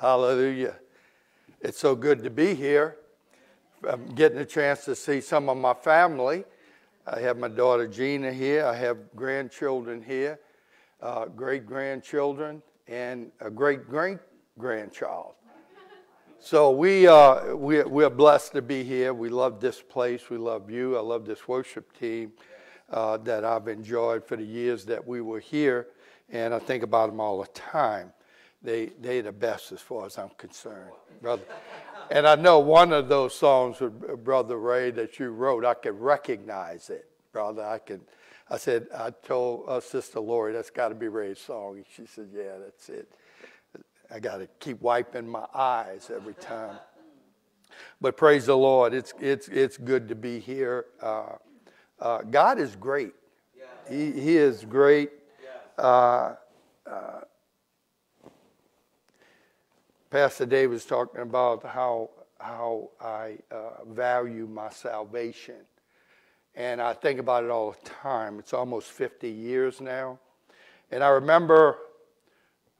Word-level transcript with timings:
Hallelujah. 0.00 0.76
It's 1.60 1.78
so 1.78 1.94
good 1.94 2.22
to 2.22 2.30
be 2.30 2.54
here. 2.54 2.96
I'm 3.86 4.06
getting 4.14 4.38
a 4.38 4.46
chance 4.46 4.86
to 4.86 4.96
see 4.96 5.20
some 5.20 5.50
of 5.50 5.58
my 5.58 5.74
family. 5.74 6.44
I 7.06 7.20
have 7.20 7.36
my 7.36 7.48
daughter 7.48 7.86
Gina 7.86 8.32
here. 8.32 8.64
I 8.64 8.74
have 8.76 8.96
grandchildren 9.14 10.02
here, 10.02 10.40
uh, 11.02 11.26
great 11.26 11.66
grandchildren, 11.66 12.62
and 12.88 13.30
a 13.40 13.50
great 13.50 13.90
great 13.90 14.16
grandchild. 14.58 15.34
So 16.38 16.70
we, 16.70 17.06
uh, 17.06 17.54
we, 17.54 17.82
we're 17.82 18.08
blessed 18.08 18.52
to 18.52 18.62
be 18.62 18.82
here. 18.82 19.12
We 19.12 19.28
love 19.28 19.60
this 19.60 19.82
place. 19.82 20.30
We 20.30 20.38
love 20.38 20.70
you. 20.70 20.96
I 20.96 21.02
love 21.02 21.26
this 21.26 21.46
worship 21.46 21.94
team 21.98 22.32
uh, 22.88 23.18
that 23.18 23.44
I've 23.44 23.68
enjoyed 23.68 24.26
for 24.26 24.36
the 24.36 24.44
years 24.44 24.86
that 24.86 25.06
we 25.06 25.20
were 25.20 25.40
here. 25.40 25.88
And 26.30 26.54
I 26.54 26.58
think 26.58 26.84
about 26.84 27.10
them 27.10 27.20
all 27.20 27.42
the 27.42 27.48
time. 27.48 28.14
They, 28.62 28.86
they 29.00 29.20
the 29.22 29.32
best 29.32 29.72
as 29.72 29.80
far 29.80 30.06
as 30.06 30.18
I'm 30.18 30.30
concerned, 30.36 30.90
brother. 31.22 31.44
And 32.10 32.26
I 32.26 32.34
know 32.34 32.58
one 32.58 32.92
of 32.92 33.08
those 33.08 33.34
songs 33.34 33.80
with 33.80 33.92
uh, 34.08 34.16
Brother 34.16 34.58
Ray 34.58 34.90
that 34.90 35.18
you 35.18 35.30
wrote, 35.30 35.64
I 35.64 35.74
could 35.74 35.98
recognize 35.98 36.90
it, 36.90 37.08
brother. 37.32 37.64
I 37.64 37.78
could. 37.78 38.00
I 38.52 38.56
said, 38.56 38.88
I 38.92 39.10
told 39.10 39.68
uh, 39.68 39.78
Sister 39.78 40.18
Lori, 40.18 40.52
that's 40.52 40.70
got 40.70 40.88
to 40.88 40.94
be 40.96 41.06
Ray's 41.06 41.38
song. 41.38 41.84
She 41.94 42.04
said, 42.04 42.30
yeah, 42.34 42.58
that's 42.58 42.88
it. 42.88 43.08
I 44.12 44.18
got 44.18 44.38
to 44.38 44.48
keep 44.58 44.82
wiping 44.82 45.28
my 45.28 45.46
eyes 45.54 46.10
every 46.12 46.34
time. 46.34 46.76
But 48.00 48.16
praise 48.16 48.46
the 48.46 48.56
Lord, 48.56 48.92
it's, 48.92 49.14
it's, 49.20 49.46
it's 49.46 49.76
good 49.76 50.08
to 50.08 50.16
be 50.16 50.40
here. 50.40 50.86
Uh, 51.00 51.36
uh, 52.00 52.22
God 52.22 52.58
is 52.58 52.74
great. 52.74 53.12
He, 53.88 54.10
he 54.10 54.36
is 54.36 54.64
great. 54.64 55.10
Uh, 55.78 56.34
uh, 56.90 57.20
Pastor 60.10 60.44
Dave 60.44 60.70
was 60.70 60.84
talking 60.84 61.20
about 61.20 61.64
how, 61.64 62.10
how 62.40 62.90
I 63.00 63.36
uh, 63.52 63.84
value 63.86 64.48
my 64.48 64.68
salvation. 64.68 65.54
And 66.56 66.82
I 66.82 66.94
think 66.94 67.20
about 67.20 67.44
it 67.44 67.50
all 67.50 67.76
the 67.80 67.88
time. 67.88 68.40
It's 68.40 68.52
almost 68.52 68.90
50 68.90 69.30
years 69.30 69.80
now. 69.80 70.18
And 70.90 71.04
I 71.04 71.10
remember 71.10 71.76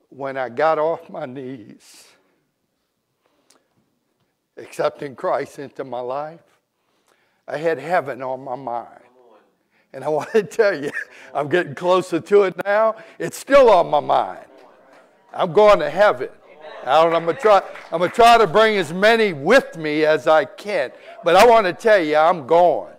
when 0.08 0.36
I 0.36 0.48
got 0.48 0.80
off 0.80 1.08
my 1.08 1.24
knees, 1.24 2.08
accepting 4.56 5.14
Christ 5.14 5.60
into 5.60 5.84
my 5.84 6.00
life, 6.00 6.40
I 7.46 7.58
had 7.58 7.78
heaven 7.78 8.22
on 8.22 8.42
my 8.42 8.56
mind. 8.56 9.04
And 9.92 10.02
I 10.02 10.08
want 10.08 10.32
to 10.32 10.42
tell 10.42 10.82
you, 10.82 10.90
I'm 11.32 11.48
getting 11.48 11.76
closer 11.76 12.18
to 12.18 12.42
it 12.42 12.56
now. 12.64 12.96
It's 13.20 13.36
still 13.36 13.70
on 13.70 13.88
my 13.88 14.00
mind. 14.00 14.46
I'm 15.32 15.52
going 15.52 15.78
to 15.78 15.90
heaven. 15.90 16.30
I 16.86 17.08
going 17.08 17.26
to 17.26 17.34
try. 17.34 17.62
I'm 17.92 18.00
to 18.00 18.08
try 18.08 18.38
to 18.38 18.46
bring 18.46 18.76
as 18.76 18.92
many 18.92 19.32
with 19.32 19.76
me 19.76 20.04
as 20.04 20.26
I 20.26 20.44
can. 20.44 20.92
But 21.24 21.36
I 21.36 21.46
want 21.46 21.66
to 21.66 21.72
tell 21.72 22.02
you, 22.02 22.16
I'm 22.16 22.46
going. 22.46 22.94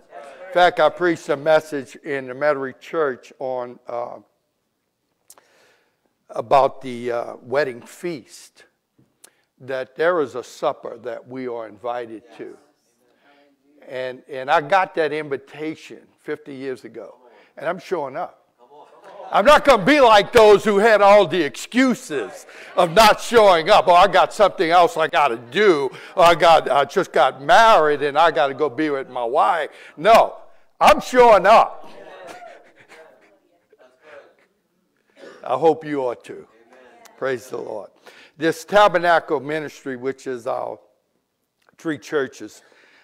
In 0.46 0.54
fact, 0.54 0.80
I 0.80 0.88
preached 0.88 1.28
a 1.30 1.36
message 1.36 1.96
in 1.96 2.26
the 2.28 2.34
Metairie 2.34 2.78
Church 2.78 3.32
on 3.38 3.78
uh, 3.88 4.18
about 6.30 6.80
the 6.82 7.10
uh, 7.10 7.36
wedding 7.42 7.80
feast 7.80 8.64
that 9.60 9.96
there 9.96 10.20
is 10.20 10.34
a 10.34 10.42
supper 10.42 10.98
that 10.98 11.26
we 11.26 11.48
are 11.48 11.68
invited 11.68 12.22
to. 12.36 12.56
And, 13.88 14.22
and 14.28 14.50
I 14.50 14.60
got 14.60 14.94
that 14.96 15.12
invitation 15.12 16.00
50 16.20 16.54
years 16.54 16.84
ago, 16.84 17.16
and 17.56 17.68
I'm 17.68 17.78
showing 17.78 18.16
up. 18.16 18.41
I'm 19.32 19.46
not 19.46 19.64
going 19.64 19.80
to 19.80 19.86
be 19.86 19.98
like 19.98 20.30
those 20.30 20.62
who 20.62 20.76
had 20.76 21.00
all 21.00 21.26
the 21.26 21.42
excuses 21.42 22.44
of 22.76 22.92
not 22.92 23.18
showing 23.18 23.70
up. 23.70 23.88
Oh, 23.88 23.94
I 23.94 24.06
got 24.06 24.34
something 24.34 24.70
else 24.70 24.98
I 24.98 25.08
got 25.08 25.28
to 25.28 25.38
do. 25.38 25.90
Oh, 26.14 26.22
I 26.22 26.34
got 26.34 26.70
I 26.70 26.84
just 26.84 27.12
got 27.12 27.42
married 27.42 28.02
and 28.02 28.18
I 28.18 28.30
got 28.30 28.48
to 28.48 28.54
go 28.54 28.68
be 28.68 28.90
with 28.90 29.08
my 29.08 29.24
wife. 29.24 29.70
No, 29.96 30.36
I'm 30.78 31.00
showing 31.00 31.46
up. 31.46 31.90
I 35.42 35.56
hope 35.56 35.84
you 35.84 36.04
are 36.04 36.14
too. 36.14 36.46
Praise 37.16 37.48
the 37.48 37.56
Lord. 37.56 37.88
This 38.36 38.64
tabernacle 38.66 39.40
ministry, 39.40 39.96
which 39.96 40.26
is 40.26 40.46
our 40.46 40.78
three 41.78 41.98
churches, 41.98 42.62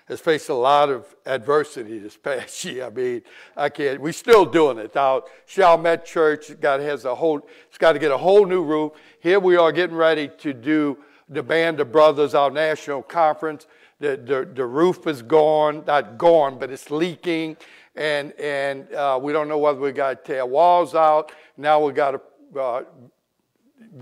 has 0.08 0.20
faced 0.20 0.48
a 0.48 0.54
lot 0.54 0.88
of 0.88 1.14
adversity 1.26 1.98
this 1.98 2.16
past 2.22 2.64
year. 2.64 2.86
I 2.86 2.90
mean, 2.90 3.22
I 3.56 3.68
can't. 3.68 4.00
We're 4.00 4.12
still 4.12 4.44
doing 4.44 4.78
it. 4.78 4.96
Our 4.96 5.22
Chalmette 5.46 6.04
Church 6.04 6.58
got 6.60 6.80
has 6.80 7.04
a 7.04 7.14
whole. 7.14 7.46
It's 7.68 7.78
got 7.78 7.92
to 7.92 7.98
get 7.98 8.10
a 8.10 8.18
whole 8.18 8.46
new 8.46 8.62
roof. 8.62 8.92
Here 9.20 9.38
we 9.38 9.56
are 9.56 9.70
getting 9.72 9.96
ready 9.96 10.28
to 10.38 10.52
do 10.52 10.98
the 11.28 11.42
Band 11.42 11.78
of 11.80 11.92
Brothers, 11.92 12.34
our 12.34 12.50
national 12.50 13.02
conference. 13.02 13.66
The, 14.00 14.16
the, 14.16 14.48
the 14.54 14.64
roof 14.64 15.06
is 15.06 15.22
gone, 15.22 15.84
not 15.86 16.16
gone, 16.16 16.58
but 16.58 16.70
it's 16.70 16.90
leaking, 16.90 17.56
and 17.96 18.32
and 18.34 18.92
uh, 18.94 19.18
we 19.20 19.32
don't 19.32 19.48
know 19.48 19.58
whether 19.58 19.80
we 19.80 19.92
got 19.92 20.24
to 20.24 20.32
tear 20.32 20.46
walls 20.46 20.94
out. 20.94 21.32
Now 21.56 21.84
we 21.84 21.92
got 21.92 22.12
to 22.12 22.60
uh, 22.60 22.82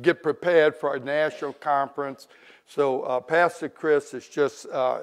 get 0.03 0.23
prepared 0.23 0.77
for 0.77 0.95
a 0.95 1.01
national 1.01 1.55
conference. 1.55 2.29
So 2.67 3.03
uh, 3.03 3.21
Pastor 3.21 3.69
Chris 3.69 4.13
is 4.13 4.29
just 4.29 4.67
uh, 4.67 5.01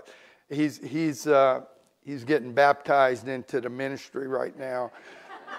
he's 0.50 0.78
he's 0.78 1.28
uh, 1.28 1.62
he's 2.04 2.24
getting 2.24 2.54
baptized 2.54 3.28
into 3.28 3.62
the 3.62 3.70
ministry 3.70 4.28
right 4.28 4.58
now. 4.58 4.92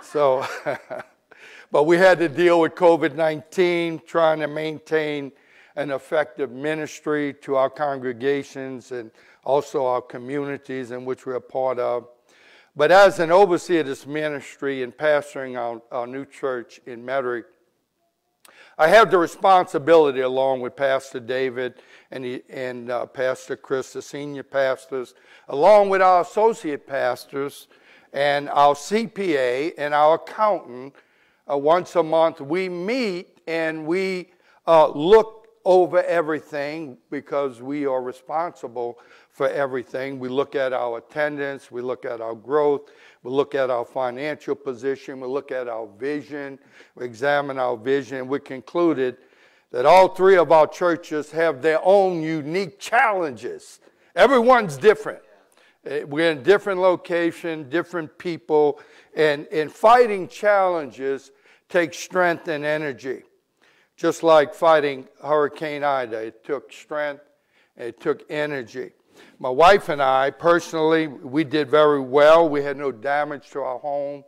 so, 0.03 0.47
but 1.73 1.85
we 1.85 1.97
had 1.97 2.19
to 2.19 2.29
deal 2.29 2.61
with 2.61 2.75
COVID 2.75 3.15
nineteen, 3.15 4.01
trying 4.07 4.41
to 4.41 4.49
maintain 4.49 5.33
an 5.77 5.91
effective 5.91 6.53
ministry 6.53 7.35
to 7.43 7.57
our 7.57 7.69
congregations 7.69 8.93
and 8.93 9.11
also 9.45 9.85
our 9.85 10.01
communities 10.01 10.91
in 10.93 11.05
which 11.05 11.27
we're 11.27 11.35
a 11.35 11.41
part 11.41 11.79
of. 11.79 12.07
But 12.77 12.91
as 12.91 13.21
an 13.21 13.31
overseer 13.31 13.81
of 13.81 13.87
this 13.87 14.07
ministry 14.07 14.83
and 14.83 14.97
pastoring 14.97 15.57
our, 15.59 15.81
our 15.93 16.07
new 16.07 16.25
church 16.25 16.81
in 16.87 17.05
Metairie, 17.05 17.45
I 18.77 18.89
have 18.89 19.11
the 19.11 19.19
responsibility, 19.19 20.21
along 20.21 20.61
with 20.61 20.75
Pastor 20.75 21.21
David 21.21 21.75
and, 22.11 22.25
the, 22.25 22.43
and 22.49 22.91
uh, 22.91 23.07
Pastor 23.07 23.57
Chris, 23.57 23.93
the 23.93 24.03
senior 24.03 24.43
pastors, 24.43 25.15
along 25.49 25.91
with 25.91 26.03
our 26.03 26.23
associate 26.23 26.87
pastors 26.87 27.69
and 28.13 28.49
our 28.49 28.75
CPA 28.75 29.75
and 29.79 29.95
our 29.95 30.15
accountant, 30.15 30.95
uh, 31.51 31.57
once 31.57 31.95
a 31.97 32.03
month. 32.03 32.41
We 32.41 32.69
meet 32.69 33.39
and 33.47 33.87
we 33.87 34.31
uh, 34.67 34.89
look 34.89 35.44
over 35.65 36.03
everything 36.03 36.99
because 37.11 37.63
we 37.63 37.87
are 37.87 38.03
responsible 38.03 38.99
for 39.31 39.49
everything. 39.49 40.19
We 40.19 40.29
look 40.29 40.55
at 40.55 40.73
our 40.73 40.99
attendance, 40.99 41.71
we 41.71 41.83
look 41.83 42.05
at 42.05 42.21
our 42.21 42.35
growth, 42.35 42.91
we 43.23 43.31
look 43.31 43.55
at 43.55 43.71
our 43.71 43.85
financial 43.85 44.55
position, 44.55 45.21
we 45.21 45.27
look 45.27 45.51
at 45.51 45.69
our 45.69 45.87
vision, 45.99 46.59
we 46.95 47.05
examine 47.05 47.59
our 47.59 47.77
vision. 47.77 48.29
We 48.29 48.41
concluded 48.41 49.17
that 49.71 49.87
all 49.87 50.09
three 50.09 50.37
of 50.37 50.53
our 50.53 50.67
churches 50.67 51.31
have 51.33 51.63
their 51.63 51.81
own 51.83 52.23
unique 52.23 52.79
challenges. 52.79 53.81
Everyone's 54.15 54.77
different. 54.77 55.23
Eh, 55.87 56.05
we're 56.05 56.31
in 56.31 56.43
different 56.43 56.81
location, 56.81 57.69
different 57.69 58.17
people, 58.17 58.81
and, 59.17 59.47
and 59.49 59.73
fighting 59.73 60.29
challenges 60.29 61.33
takes 61.69 61.99
strength 61.99 62.47
and 62.49 62.65
energy. 62.65 63.23
Just 63.97 64.23
like 64.23 64.55
fighting 64.55 65.07
Hurricane 65.23 65.85
Ida, 65.85 66.19
it 66.19 66.45
took 66.45 66.73
strength, 66.73 67.23
it 67.77 68.01
took 68.01 68.25
energy. 68.31 68.91
My 69.39 69.51
wife 69.51 69.89
and 69.89 70.03
I, 70.03 70.31
personally, 70.31 71.07
we 71.07 71.45
did 71.45 71.71
very 71.71 72.01
well. 72.01 72.49
We 72.49 72.63
had 72.63 72.77
no 72.77 72.91
damage 72.91 73.51
to 73.51 73.61
our 73.61 73.79
home. 73.79 74.25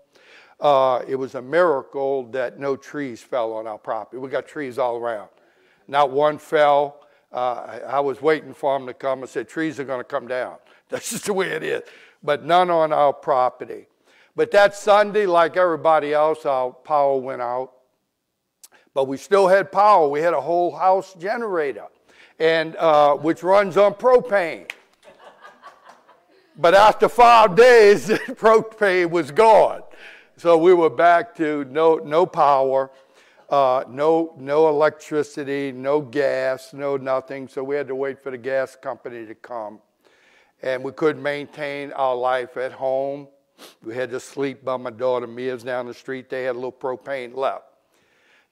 Uh, 0.60 1.02
it 1.06 1.16
was 1.16 1.34
a 1.34 1.42
miracle 1.42 2.24
that 2.30 2.58
no 2.58 2.76
trees 2.76 3.20
fell 3.20 3.52
on 3.52 3.66
our 3.66 3.78
property. 3.78 4.18
We 4.18 4.28
got 4.28 4.46
trees 4.46 4.78
all 4.78 4.96
around. 4.96 5.28
Not 5.88 6.10
one 6.10 6.38
fell. 6.38 7.00
Uh, 7.32 7.80
I 7.86 8.00
was 8.00 8.22
waiting 8.22 8.54
for 8.54 8.78
them 8.78 8.86
to 8.86 8.94
come. 8.94 9.22
I 9.22 9.26
said, 9.26 9.48
trees 9.48 9.78
are 9.78 9.84
going 9.84 10.00
to 10.00 10.04
come 10.04 10.26
down. 10.28 10.56
That's 10.88 11.10
just 11.10 11.26
the 11.26 11.32
way 11.32 11.48
it 11.48 11.62
is. 11.62 11.82
But 12.22 12.44
none 12.44 12.70
on 12.70 12.92
our 12.92 13.12
property. 13.12 13.86
But 14.34 14.50
that 14.52 14.74
Sunday, 14.74 15.26
like 15.26 15.56
everybody 15.56 16.12
else, 16.12 16.46
our 16.46 16.70
power 16.70 17.18
went 17.18 17.42
out. 17.42 17.72
But 18.96 19.08
we 19.08 19.18
still 19.18 19.46
had 19.46 19.70
power. 19.70 20.08
We 20.08 20.22
had 20.22 20.32
a 20.32 20.40
whole 20.40 20.74
house 20.74 21.12
generator, 21.18 21.84
and 22.38 22.74
uh, 22.76 23.14
which 23.16 23.42
runs 23.42 23.76
on 23.76 23.92
propane. 23.92 24.70
But 26.56 26.74
after 26.74 27.06
five 27.06 27.54
days, 27.56 28.08
propane 28.08 29.10
was 29.10 29.30
gone. 29.30 29.82
So 30.38 30.56
we 30.56 30.72
were 30.72 30.88
back 30.88 31.36
to 31.36 31.66
no, 31.66 31.96
no 31.96 32.24
power, 32.24 32.90
uh, 33.50 33.84
no, 33.86 34.34
no 34.38 34.70
electricity, 34.70 35.72
no 35.72 36.00
gas, 36.00 36.72
no 36.72 36.96
nothing. 36.96 37.48
So 37.48 37.62
we 37.62 37.76
had 37.76 37.88
to 37.88 37.94
wait 37.94 38.22
for 38.22 38.30
the 38.30 38.38
gas 38.38 38.76
company 38.76 39.26
to 39.26 39.34
come. 39.34 39.78
And 40.62 40.82
we 40.82 40.92
couldn't 40.92 41.22
maintain 41.22 41.92
our 41.92 42.16
life 42.16 42.56
at 42.56 42.72
home. 42.72 43.28
We 43.84 43.94
had 43.94 44.08
to 44.12 44.20
sleep 44.20 44.64
by 44.64 44.78
my 44.78 44.88
daughter 44.90 45.26
Mia's 45.26 45.62
down 45.62 45.84
the 45.84 45.92
street. 45.92 46.30
They 46.30 46.44
had 46.44 46.52
a 46.52 46.58
little 46.58 46.72
propane 46.72 47.36
left. 47.36 47.75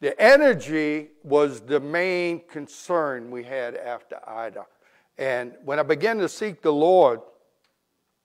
The 0.04 0.20
energy 0.20 1.08
was 1.22 1.62
the 1.62 1.80
main 1.80 2.42
concern 2.46 3.30
we 3.30 3.42
had 3.42 3.74
after 3.74 4.18
Ida. 4.28 4.66
And 5.16 5.54
when 5.64 5.78
I 5.78 5.82
began 5.82 6.18
to 6.18 6.28
seek 6.28 6.60
the 6.60 6.74
Lord 6.74 7.20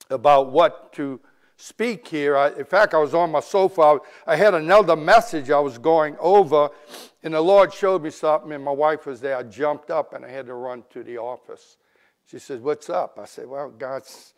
about 0.10 0.52
what 0.52 0.92
to 0.94 1.22
speak 1.56 2.06
here, 2.06 2.36
I, 2.36 2.50
in 2.50 2.66
fact, 2.66 2.94
I 2.94 2.98
was 2.98 3.14
on 3.14 3.32
my 3.32 3.40
sofa. 3.40 3.82
I, 3.82 3.98
I 4.28 4.36
had 4.36 4.56
another 4.56 4.98
message 4.98 5.52
I 5.52 5.60
was 5.62 5.78
going 5.78 6.18
over, 6.20 6.70
and 7.24 7.34
the 7.34 7.40
Lord 7.40 7.74
showed 7.74 8.04
me 8.04 8.10
something, 8.10 8.52
and 8.52 8.62
my 8.62 8.74
wife 8.74 9.06
was 9.06 9.22
there. 9.22 9.38
I 9.38 9.44
jumped 9.44 9.90
up 9.90 10.14
and 10.14 10.26
I 10.26 10.30
had 10.30 10.48
to 10.48 10.56
run 10.56 10.84
to 10.90 11.02
the 11.02 11.18
office. 11.18 11.78
She 12.26 12.40
said, 12.40 12.62
What's 12.62 12.90
up? 12.90 13.18
I 13.18 13.24
said, 13.24 13.48
Well, 13.48 13.70
God's 13.70 14.34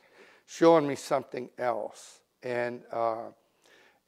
showing 0.45 0.87
me 0.87 0.93
something 0.93 1.49
else. 1.57 2.19
And 2.43 2.81
uh, 2.91 3.29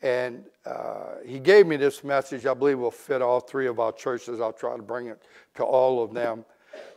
and 0.04 0.44
uh, 0.66 1.16
he 1.26 1.40
gave 1.40 1.66
me 1.66 1.78
this 1.78 2.04
message. 2.04 2.46
I 2.46 2.54
believe 2.54 2.78
will 2.78 2.92
fit 2.92 3.22
all 3.22 3.40
three 3.40 3.68
of 3.68 3.80
our 3.80 3.94
churches. 3.94 4.42
I'll 4.42 4.52
try 4.52 4.76
to 4.76 4.84
bring 4.84 5.08
it 5.08 5.24
to 5.56 5.64
all 5.64 6.04
of 6.04 6.14
them. 6.14 6.44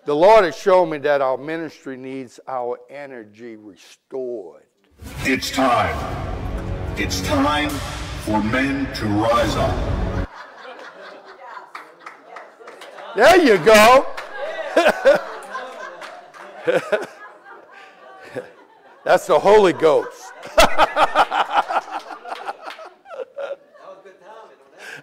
The 0.05 0.15
Lord 0.15 0.45
has 0.45 0.57
shown 0.57 0.91
me 0.91 0.99
that 0.99 1.21
our 1.21 1.39
ministry 1.39 1.97
needs 1.97 2.41
our 2.49 2.79
energy 2.91 3.57
restored. 3.57 4.65
It's 5.21 5.51
time. 5.51 5.97
It's 6.99 7.21
time 7.23 7.71
for 7.71 8.43
men 8.43 8.93
to 8.95 9.07
rise 9.07 9.55
up. 9.57 10.29
There 13.15 13.41
you 13.41 13.59
go. 13.65 14.07
That's 19.05 19.29
the 19.29 19.39
Holy 19.39 19.73
Ghost. 19.73 20.33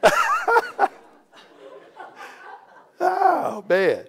oh, 3.00 3.64
man. 3.68 4.06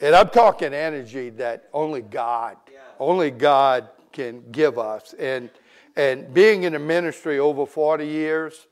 And 0.00 0.14
I'm 0.14 0.30
talking 0.30 0.72
energy 0.72 1.30
that 1.30 1.68
only 1.72 2.00
God, 2.00 2.56
only 2.98 3.30
God 3.30 3.88
can 4.12 4.42
give 4.50 4.78
us. 4.78 5.14
And, 5.18 5.50
and 5.96 6.32
being 6.32 6.62
in 6.62 6.72
the 6.72 6.78
ministry 6.78 7.38
over 7.38 7.66
40 7.66 8.06
years 8.06 8.66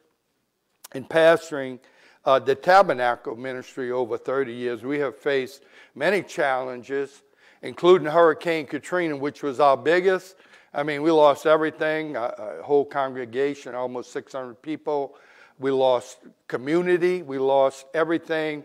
and 0.92 1.06
pastoring 1.08 1.78
uh, 2.24 2.38
the 2.38 2.54
tabernacle 2.54 3.36
ministry 3.36 3.90
over 3.90 4.16
30 4.16 4.54
years, 4.54 4.82
we 4.82 4.98
have 4.98 5.16
faced 5.16 5.64
many 5.94 6.22
challenges, 6.22 7.22
including 7.62 8.08
Hurricane 8.08 8.66
Katrina, 8.66 9.16
which 9.16 9.42
was 9.42 9.60
our 9.60 9.76
biggest. 9.76 10.36
I 10.72 10.82
mean, 10.82 11.02
we 11.02 11.10
lost 11.10 11.46
everything, 11.46 12.16
a, 12.16 12.34
a 12.60 12.62
whole 12.62 12.84
congregation, 12.84 13.74
almost 13.74 14.12
600 14.12 14.60
people. 14.62 15.16
We 15.58 15.70
lost 15.70 16.18
community. 16.46 17.22
We 17.22 17.38
lost 17.38 17.86
everything, 17.94 18.64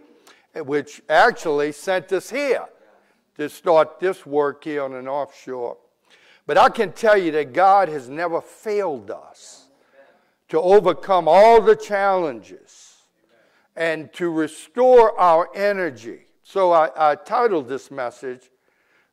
which 0.55 1.01
actually 1.09 1.71
sent 1.71 2.11
us 2.11 2.29
here 2.29 2.65
to 3.37 3.49
start 3.49 3.99
this 3.99 4.25
work 4.25 4.63
here 4.63 4.83
on 4.83 4.93
an 4.93 5.07
offshore. 5.07 5.77
But 6.45 6.57
I 6.57 6.69
can 6.69 6.91
tell 6.91 7.17
you 7.17 7.31
that 7.31 7.53
God 7.53 7.89
has 7.89 8.09
never 8.09 8.41
failed 8.41 9.09
us 9.09 9.69
to 10.49 10.61
overcome 10.61 11.27
all 11.27 11.61
the 11.61 11.75
challenges 11.75 12.97
and 13.75 14.11
to 14.13 14.29
restore 14.29 15.19
our 15.19 15.49
energy. 15.55 16.27
So 16.43 16.71
I, 16.71 16.89
I 16.95 17.15
titled 17.15 17.67
this 17.67 17.89
message, 17.89 18.51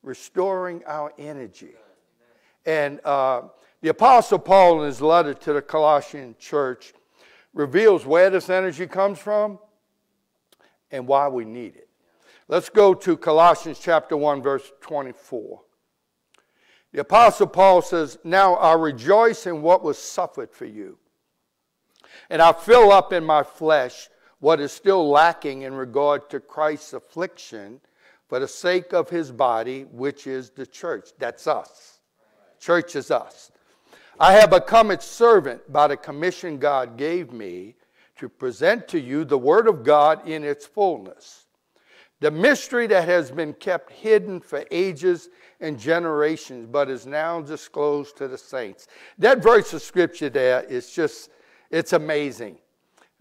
Restoring 0.02 0.82
Our 0.86 1.14
Energy. 1.18 1.74
And 2.66 3.00
uh, 3.04 3.42
the 3.80 3.88
Apostle 3.88 4.38
Paul, 4.38 4.82
in 4.82 4.88
his 4.88 5.00
letter 5.00 5.32
to 5.32 5.52
the 5.54 5.62
Colossian 5.62 6.34
church, 6.38 6.92
reveals 7.52 8.06
where 8.06 8.30
this 8.30 8.50
energy 8.50 8.86
comes 8.86 9.18
from 9.18 9.58
and 10.90 11.06
why 11.06 11.28
we 11.28 11.44
need 11.44 11.76
it. 11.76 11.88
Let's 12.48 12.68
go 12.68 12.94
to 12.94 13.16
Colossians 13.16 13.78
chapter 13.78 14.16
1, 14.16 14.42
verse 14.42 14.72
24. 14.80 15.60
The 16.92 17.00
Apostle 17.00 17.46
Paul 17.46 17.82
says, 17.82 18.18
Now 18.24 18.54
I 18.54 18.74
rejoice 18.74 19.46
in 19.46 19.62
what 19.62 19.84
was 19.84 19.98
suffered 19.98 20.50
for 20.50 20.64
you, 20.64 20.98
and 22.28 22.42
I 22.42 22.52
fill 22.52 22.90
up 22.90 23.12
in 23.12 23.24
my 23.24 23.44
flesh 23.44 24.08
what 24.40 24.58
is 24.58 24.72
still 24.72 25.08
lacking 25.08 25.62
in 25.62 25.74
regard 25.74 26.28
to 26.30 26.40
Christ's 26.40 26.94
affliction 26.94 27.80
for 28.28 28.40
the 28.40 28.48
sake 28.48 28.92
of 28.92 29.10
his 29.10 29.30
body, 29.30 29.84
which 29.84 30.26
is 30.26 30.50
the 30.50 30.66
church. 30.66 31.10
That's 31.18 31.46
us. 31.46 32.00
Church 32.58 32.96
is 32.96 33.10
us. 33.10 33.52
I 34.20 34.34
have 34.34 34.50
become 34.50 34.90
its 34.90 35.06
servant 35.06 35.72
by 35.72 35.88
the 35.88 35.96
commission 35.96 36.58
God 36.58 36.98
gave 36.98 37.32
me 37.32 37.76
to 38.16 38.28
present 38.28 38.86
to 38.88 39.00
you 39.00 39.24
the 39.24 39.38
Word 39.38 39.66
of 39.66 39.82
God 39.82 40.28
in 40.28 40.44
its 40.44 40.66
fullness. 40.66 41.46
The 42.20 42.30
mystery 42.30 42.86
that 42.88 43.08
has 43.08 43.30
been 43.30 43.54
kept 43.54 43.90
hidden 43.90 44.40
for 44.40 44.66
ages 44.70 45.30
and 45.58 45.78
generations, 45.78 46.66
but 46.70 46.90
is 46.90 47.06
now 47.06 47.40
disclosed 47.40 48.18
to 48.18 48.28
the 48.28 48.36
saints. 48.36 48.88
That 49.16 49.42
verse 49.42 49.72
of 49.72 49.80
scripture 49.80 50.28
there 50.28 50.64
is 50.64 50.92
just, 50.92 51.30
it's 51.70 51.94
amazing. 51.94 52.58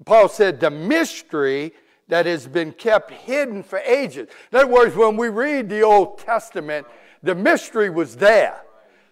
Paul 0.04 0.28
said, 0.28 0.60
the 0.60 0.70
mystery 0.70 1.72
that 2.10 2.26
has 2.26 2.46
been 2.46 2.74
kept 2.74 3.12
hidden 3.12 3.64
for 3.64 3.80
ages. 3.80 4.28
In 4.52 4.58
other 4.58 4.68
words, 4.68 4.98
when 4.98 5.16
we 5.16 5.30
read 5.30 5.70
the 5.70 5.82
Old 5.82 6.18
Testament, 6.18 6.86
the 7.24 7.36
mystery 7.36 7.90
was 7.90 8.18
there. 8.18 8.64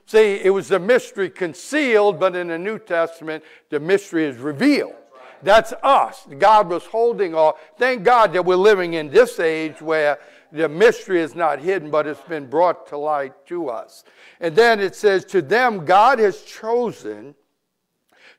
See, 0.08 0.40
it 0.42 0.50
was 0.52 0.72
a 0.72 0.80
mystery 0.80 1.30
concealed, 1.30 2.18
but 2.18 2.34
in 2.34 2.48
the 2.48 2.58
New 2.58 2.80
Testament, 2.80 3.44
the 3.70 3.80
mystery 3.80 4.24
is 4.24 4.38
revealed. 4.38 4.96
That's 5.44 5.74
us. 5.84 6.26
God 6.40 6.70
was 6.70 6.86
holding 6.86 7.36
all. 7.36 7.60
Thank 7.78 8.04
God 8.04 8.32
that 8.34 8.46
we're 8.46 8.56
living 8.56 8.94
in 8.94 9.10
this 9.10 9.38
age 9.38 9.82
where 9.82 10.18
the 10.54 10.70
mystery 10.70 11.22
is 11.22 11.36
not 11.36 11.60
hidden, 11.60 11.92
but 11.92 12.08
it's 12.08 12.22
been 12.22 12.50
brought 12.50 12.88
to 12.88 12.98
light 12.98 13.46
to 13.48 13.68
us. 13.68 14.06
And 14.40 14.56
then 14.56 14.80
it 14.80 14.96
says, 14.96 15.26
To 15.26 15.42
them 15.42 15.84
God 15.84 16.20
has 16.20 16.42
chosen 16.42 17.36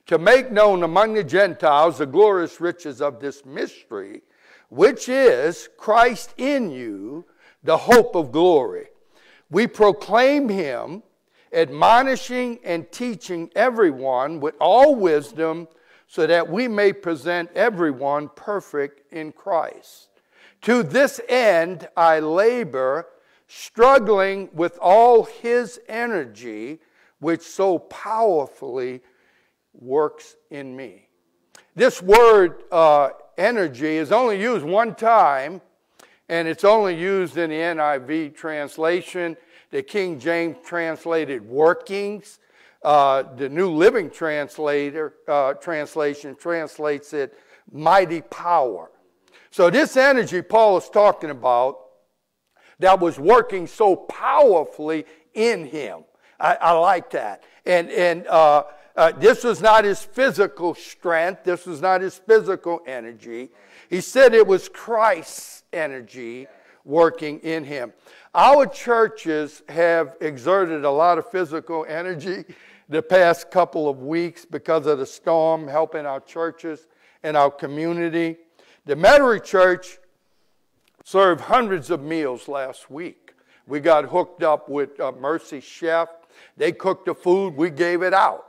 to 0.07 0.17
make 0.17 0.51
known 0.51 0.81
among 0.81 1.13
the 1.13 1.23
Gentiles 1.23 1.99
the 1.99 2.07
glorious 2.07 2.59
riches 2.59 2.99
of 2.99 3.19
this 3.19 3.45
mystery, 3.45 4.23
which 4.69 5.07
is 5.07 5.69
Christ 5.77 6.33
in 6.37 6.71
you, 6.71 7.25
the 7.63 7.77
hope 7.77 8.15
of 8.15 8.31
glory. 8.31 8.87
We 9.51 9.67
proclaim 9.67 10.49
him 10.49 11.03
admonishing 11.53 12.59
and 12.63 12.91
teaching 12.91 13.49
everyone 13.55 14.39
with 14.39 14.55
all 14.59 14.95
wisdom, 14.95 15.67
so 16.07 16.25
that 16.25 16.49
we 16.49 16.67
may 16.67 16.91
present 16.91 17.49
everyone 17.55 18.29
perfect 18.35 19.13
in 19.13 19.31
Christ. 19.31 20.09
To 20.63 20.83
this 20.83 21.21
end, 21.29 21.87
I 21.95 22.19
labor, 22.19 23.07
struggling 23.47 24.49
with 24.53 24.77
all 24.81 25.23
his 25.23 25.79
energy, 25.87 26.79
which 27.19 27.41
so 27.41 27.79
powerfully 27.79 29.01
works 29.73 30.35
in 30.49 30.75
me. 30.75 31.07
This 31.75 32.01
word 32.01 32.63
uh, 32.71 33.09
energy 33.37 33.97
is 33.97 34.11
only 34.11 34.41
used 34.41 34.65
one 34.65 34.95
time, 34.95 35.61
and 36.27 36.47
it's 36.47 36.63
only 36.63 36.99
used 36.99 37.37
in 37.37 37.49
the 37.49 37.55
NIV 37.55 38.35
translation 38.35 39.37
the 39.71 39.83
King 39.83 40.19
James 40.19 40.57
translated 40.63 41.47
workings. 41.47 42.39
Uh, 42.83 43.23
the 43.35 43.49
New 43.49 43.69
Living 43.71 44.09
Translator 44.09 45.13
uh, 45.27 45.53
translation 45.55 46.35
translates 46.35 47.13
it 47.13 47.37
mighty 47.71 48.21
power. 48.21 48.89
So 49.51 49.69
this 49.69 49.97
energy 49.97 50.41
Paul 50.41 50.77
is 50.77 50.89
talking 50.89 51.29
about 51.29 51.79
that 52.79 52.99
was 52.99 53.19
working 53.19 53.67
so 53.67 53.95
powerfully 53.95 55.05
in 55.33 55.65
him. 55.65 56.03
I, 56.39 56.55
I 56.55 56.71
like 56.71 57.09
that. 57.11 57.43
And 57.65 57.89
and 57.91 58.25
uh, 58.27 58.63
uh, 58.95 59.11
this 59.11 59.43
was 59.43 59.61
not 59.61 59.83
his 59.83 60.01
physical 60.01 60.73
strength. 60.73 61.43
This 61.43 61.65
was 61.65 61.81
not 61.81 62.01
his 62.01 62.17
physical 62.17 62.81
energy. 62.85 63.49
He 63.89 64.01
said 64.01 64.33
it 64.33 64.47
was 64.47 64.69
Christ's 64.69 65.63
energy 65.73 66.47
working 66.85 67.39
in 67.39 67.63
him. 67.63 67.93
Our 68.33 68.65
churches 68.67 69.63
have 69.69 70.15
exerted 70.21 70.85
a 70.85 70.91
lot 70.91 71.17
of 71.17 71.29
physical 71.29 71.85
energy 71.87 72.45
the 72.87 73.01
past 73.01 73.51
couple 73.51 73.87
of 73.87 74.01
weeks 74.01 74.45
because 74.45 74.87
of 74.87 74.99
the 74.99 75.05
storm, 75.05 75.67
helping 75.67 76.05
our 76.05 76.19
churches 76.19 76.87
and 77.23 77.37
our 77.37 77.51
community. 77.51 78.37
The 78.85 78.95
Metairie 78.95 79.43
Church 79.43 79.99
served 81.03 81.41
hundreds 81.41 81.89
of 81.89 82.01
meals 82.01 82.47
last 82.47 82.89
week. 82.89 83.33
We 83.67 83.79
got 83.79 84.05
hooked 84.05 84.41
up 84.41 84.69
with 84.69 84.99
uh, 84.99 85.11
Mercy 85.11 85.59
Chef. 85.59 86.09
They 86.57 86.71
cooked 86.71 87.05
the 87.05 87.13
food, 87.13 87.55
we 87.55 87.69
gave 87.69 88.01
it 88.01 88.13
out. 88.13 88.45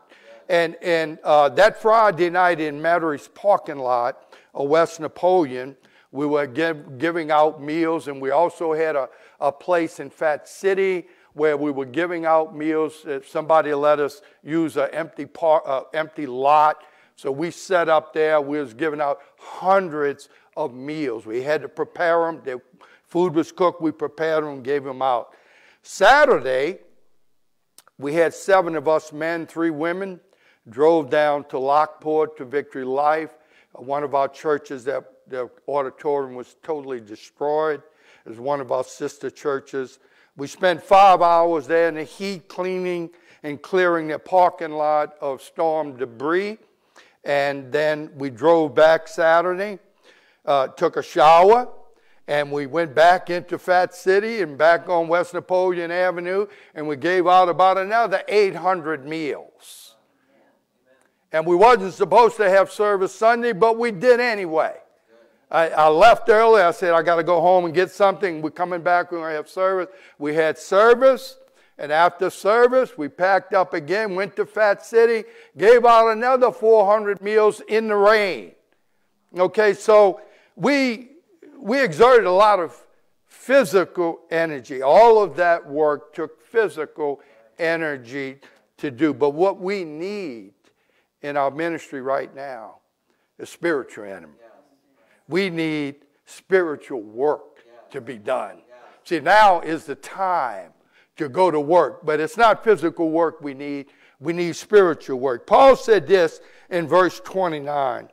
And, 0.48 0.76
and 0.82 1.18
uh, 1.22 1.50
that 1.50 1.80
Friday 1.80 2.30
night 2.30 2.60
in 2.60 2.80
Metairie's 2.80 3.28
parking 3.28 3.78
lot 3.78 4.34
of 4.54 4.68
West 4.68 4.98
Napoleon, 4.98 5.76
we 6.12 6.26
were 6.26 6.46
give, 6.46 6.98
giving 6.98 7.30
out 7.30 7.62
meals, 7.62 8.08
and 8.08 8.20
we 8.20 8.30
also 8.30 8.72
had 8.72 8.96
a, 8.96 9.08
a 9.40 9.52
place 9.52 10.00
in 10.00 10.10
Fat 10.10 10.48
City 10.48 11.06
where 11.34 11.56
we 11.56 11.70
were 11.70 11.86
giving 11.86 12.26
out 12.26 12.56
meals. 12.56 13.04
If 13.06 13.28
somebody 13.28 13.72
let 13.74 14.00
us 14.00 14.20
use 14.42 14.76
an 14.76 14.88
empty, 14.92 15.28
uh, 15.42 15.82
empty 15.94 16.26
lot 16.26 16.82
So 17.14 17.30
we 17.30 17.50
set 17.50 17.88
up 17.88 18.12
there. 18.12 18.40
We 18.40 18.58
was 18.58 18.74
giving 18.74 19.00
out 19.00 19.20
hundreds 19.38 20.28
of 20.56 20.74
meals. 20.74 21.26
We 21.26 21.42
had 21.42 21.62
to 21.62 21.68
prepare 21.68 22.20
them. 22.26 22.40
The 22.44 22.60
food 23.06 23.34
was 23.34 23.52
cooked. 23.52 23.80
We 23.80 23.92
prepared 23.92 24.42
them, 24.42 24.62
gave 24.62 24.84
them 24.84 25.02
out. 25.02 25.34
Saturday, 25.82 26.78
we 27.98 28.14
had 28.14 28.34
seven 28.34 28.74
of 28.74 28.88
us 28.88 29.12
men, 29.12 29.46
three 29.46 29.70
women, 29.70 30.18
drove 30.68 31.10
down 31.10 31.44
to 31.44 31.58
Lockport 31.58 32.36
to 32.38 32.44
Victory 32.44 32.84
Life, 32.84 33.36
one 33.72 34.02
of 34.02 34.14
our 34.14 34.28
churches 34.28 34.84
that 34.84 35.04
the 35.30 35.48
auditorium 35.68 36.34
was 36.34 36.56
totally 36.62 37.00
destroyed. 37.00 37.82
It 38.26 38.28
was 38.28 38.38
one 38.38 38.60
of 38.60 38.72
our 38.72 38.84
sister 38.84 39.30
churches. 39.30 39.98
We 40.36 40.46
spent 40.46 40.82
five 40.82 41.22
hours 41.22 41.66
there 41.66 41.88
in 41.88 41.94
the 41.94 42.04
heat 42.04 42.48
cleaning 42.48 43.10
and 43.42 43.62
clearing 43.62 44.08
the 44.08 44.18
parking 44.18 44.72
lot 44.72 45.14
of 45.20 45.40
storm 45.40 45.96
debris. 45.96 46.58
And 47.24 47.70
then 47.72 48.10
we 48.16 48.30
drove 48.30 48.74
back 48.74 49.08
Saturday, 49.08 49.78
uh, 50.44 50.68
took 50.68 50.96
a 50.96 51.02
shower, 51.02 51.68
and 52.26 52.50
we 52.50 52.66
went 52.66 52.94
back 52.94 53.30
into 53.30 53.58
Fat 53.58 53.94
City 53.94 54.40
and 54.40 54.56
back 54.56 54.88
on 54.88 55.08
West 55.08 55.34
Napoleon 55.34 55.90
Avenue, 55.90 56.46
and 56.74 56.86
we 56.86 56.96
gave 56.96 57.26
out 57.26 57.48
about 57.48 57.76
another 57.78 58.22
800 58.28 59.06
meals. 59.06 59.96
And 61.32 61.46
we 61.46 61.54
wasn't 61.54 61.94
supposed 61.94 62.36
to 62.38 62.48
have 62.48 62.70
service 62.72 63.14
Sunday, 63.14 63.52
but 63.52 63.78
we 63.78 63.90
did 63.90 64.20
anyway. 64.20 64.76
I, 65.50 65.68
I 65.70 65.88
left 65.88 66.28
early. 66.28 66.62
I 66.62 66.70
said, 66.70 66.92
I 66.92 67.02
got 67.02 67.16
to 67.16 67.24
go 67.24 67.40
home 67.40 67.64
and 67.64 67.74
get 67.74 67.90
something. 67.90 68.40
We're 68.40 68.50
coming 68.50 68.82
back. 68.82 69.10
We're 69.10 69.18
going 69.18 69.30
to 69.30 69.36
have 69.36 69.48
service. 69.48 69.88
We 70.18 70.34
had 70.34 70.58
service. 70.58 71.36
And 71.76 71.90
after 71.90 72.30
service, 72.30 72.96
we 72.96 73.08
packed 73.08 73.54
up 73.54 73.72
again, 73.72 74.14
went 74.14 74.36
to 74.36 74.44
Fat 74.44 74.84
City, 74.84 75.26
gave 75.56 75.86
out 75.86 76.10
another 76.10 76.52
400 76.52 77.22
meals 77.22 77.62
in 77.68 77.88
the 77.88 77.96
rain. 77.96 78.52
Okay, 79.36 79.72
so 79.72 80.20
we, 80.56 81.08
we 81.58 81.82
exerted 81.82 82.26
a 82.26 82.32
lot 82.32 82.60
of 82.60 82.76
physical 83.26 84.20
energy. 84.30 84.82
All 84.82 85.22
of 85.22 85.36
that 85.36 85.66
work 85.66 86.12
took 86.12 86.42
physical 86.42 87.20
energy 87.58 88.40
to 88.76 88.90
do. 88.90 89.14
But 89.14 89.30
what 89.30 89.58
we 89.58 89.84
need 89.84 90.52
in 91.22 91.38
our 91.38 91.50
ministry 91.50 92.02
right 92.02 92.34
now 92.34 92.76
is 93.38 93.48
spiritual 93.48 94.04
energy. 94.04 94.34
We 95.30 95.48
need 95.48 95.96
spiritual 96.26 97.02
work 97.02 97.64
to 97.90 98.00
be 98.00 98.18
done. 98.18 98.58
See, 99.04 99.20
now 99.20 99.60
is 99.60 99.84
the 99.84 99.94
time 99.94 100.72
to 101.16 101.28
go 101.28 101.50
to 101.50 101.60
work, 101.60 102.04
but 102.04 102.18
it's 102.18 102.36
not 102.36 102.64
physical 102.64 103.10
work 103.10 103.40
we 103.40 103.54
need. 103.54 103.86
We 104.18 104.32
need 104.32 104.56
spiritual 104.56 105.20
work. 105.20 105.46
Paul 105.46 105.76
said 105.76 106.06
this 106.06 106.40
in 106.68 106.88
verse 106.88 107.20
29. 107.20 108.08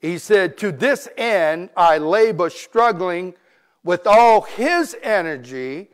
He 0.00 0.18
said, 0.18 0.56
To 0.58 0.70
this 0.70 1.08
end 1.16 1.70
I 1.76 1.98
labor, 1.98 2.50
struggling 2.50 3.34
with 3.82 4.06
all 4.06 4.42
his 4.42 4.96
energy, 5.02 5.90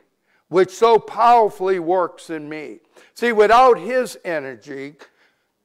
which 0.49 0.71
so 0.71 0.99
powerfully 0.99 1.79
works 1.79 2.29
in 2.29 2.49
me. 2.49 2.81
See, 3.15 3.33
without 3.33 3.79
his 3.79 4.19
energy, 4.25 4.97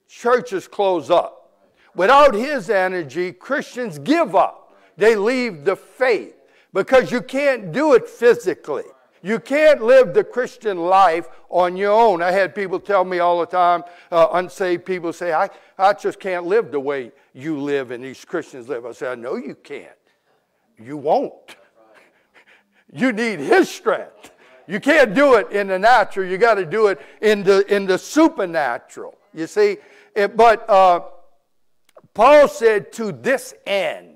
churches 0.07 0.67
close 0.67 1.09
up. 1.09 1.44
Without 1.95 2.33
his 2.33 2.69
energy, 2.69 3.31
Christians 3.31 3.99
give 3.99 4.35
up. 4.35 4.75
They 4.97 5.15
leave 5.15 5.65
the 5.65 5.75
faith 5.75 6.35
because 6.73 7.11
you 7.11 7.21
can't 7.21 7.71
do 7.71 7.93
it 7.93 8.07
physically. 8.07 8.83
You 9.21 9.39
can't 9.39 9.81
live 9.81 10.13
the 10.13 10.23
Christian 10.23 10.77
life 10.77 11.27
on 11.49 11.75
your 11.75 11.91
own. 11.91 12.21
I 12.21 12.31
had 12.31 12.53
people 12.53 12.79
tell 12.79 13.03
me 13.03 13.19
all 13.19 13.39
the 13.39 13.47
time, 13.47 13.83
uh, 14.11 14.27
unsaved 14.33 14.85
people 14.85 15.11
say, 15.11 15.33
I, 15.33 15.49
I 15.79 15.93
just 15.93 16.19
can't 16.19 16.45
live 16.45 16.69
the 16.69 16.79
way 16.79 17.11
you 17.33 17.59
live 17.59 17.91
and 17.91 18.03
these 18.03 18.23
Christians 18.23 18.69
live. 18.69 18.85
I 18.85 18.91
said, 18.91 19.11
I 19.13 19.15
know 19.15 19.35
you 19.35 19.55
can't. 19.55 19.89
You 20.77 20.97
won't. 20.97 21.55
You 22.93 23.11
need 23.11 23.39
His 23.39 23.67
strength. 23.67 24.31
You 24.67 24.79
can't 24.79 25.13
do 25.13 25.35
it 25.35 25.51
in 25.51 25.67
the 25.67 25.79
natural. 25.79 26.27
You 26.27 26.37
got 26.37 26.55
to 26.55 26.65
do 26.65 26.87
it 26.87 27.01
in 27.21 27.43
the, 27.43 27.65
in 27.73 27.85
the 27.85 27.97
supernatural. 27.97 29.17
You 29.33 29.47
see? 29.47 29.77
It, 30.15 30.37
but 30.37 30.69
uh, 30.69 31.01
Paul 32.15 32.47
said, 32.47 32.93
to 32.93 33.11
this 33.11 33.53
end. 33.67 34.15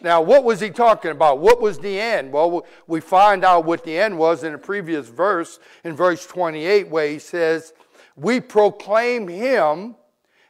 Now, 0.00 0.20
what 0.20 0.44
was 0.44 0.60
he 0.60 0.70
talking 0.70 1.10
about? 1.10 1.40
What 1.40 1.60
was 1.60 1.78
the 1.78 1.98
end? 1.98 2.32
Well, 2.32 2.64
we 2.86 3.00
find 3.00 3.44
out 3.44 3.64
what 3.64 3.82
the 3.84 3.98
end 3.98 4.16
was 4.16 4.44
in 4.44 4.54
a 4.54 4.58
previous 4.58 5.08
verse, 5.08 5.58
in 5.82 5.96
verse 5.96 6.24
28, 6.26 6.88
where 6.88 7.08
he 7.08 7.18
says, 7.18 7.72
We 8.14 8.38
proclaim 8.40 9.26
him, 9.26 9.96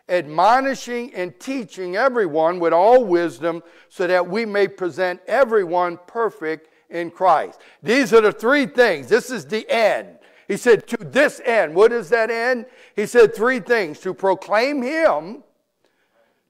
admonishing 0.08 1.14
and 1.14 1.38
teaching 1.38 1.96
everyone 1.96 2.58
with 2.58 2.72
all 2.72 3.04
wisdom, 3.04 3.62
so 3.88 4.06
that 4.06 4.28
we 4.28 4.44
may 4.44 4.68
present 4.68 5.20
everyone 5.26 5.98
perfect 6.06 6.68
in 6.90 7.10
Christ. 7.10 7.60
These 7.82 8.12
are 8.12 8.20
the 8.20 8.32
three 8.32 8.66
things. 8.66 9.08
This 9.08 9.30
is 9.30 9.46
the 9.46 9.64
end. 9.70 10.18
He 10.48 10.56
said, 10.56 10.86
To 10.88 10.96
this 10.96 11.40
end. 11.44 11.74
What 11.74 11.92
is 11.92 12.08
that 12.10 12.30
end? 12.30 12.66
He 12.96 13.06
said 13.06 13.34
three 13.34 13.60
things 13.60 14.00
to 14.00 14.12
proclaim 14.12 14.82
him 14.82 15.44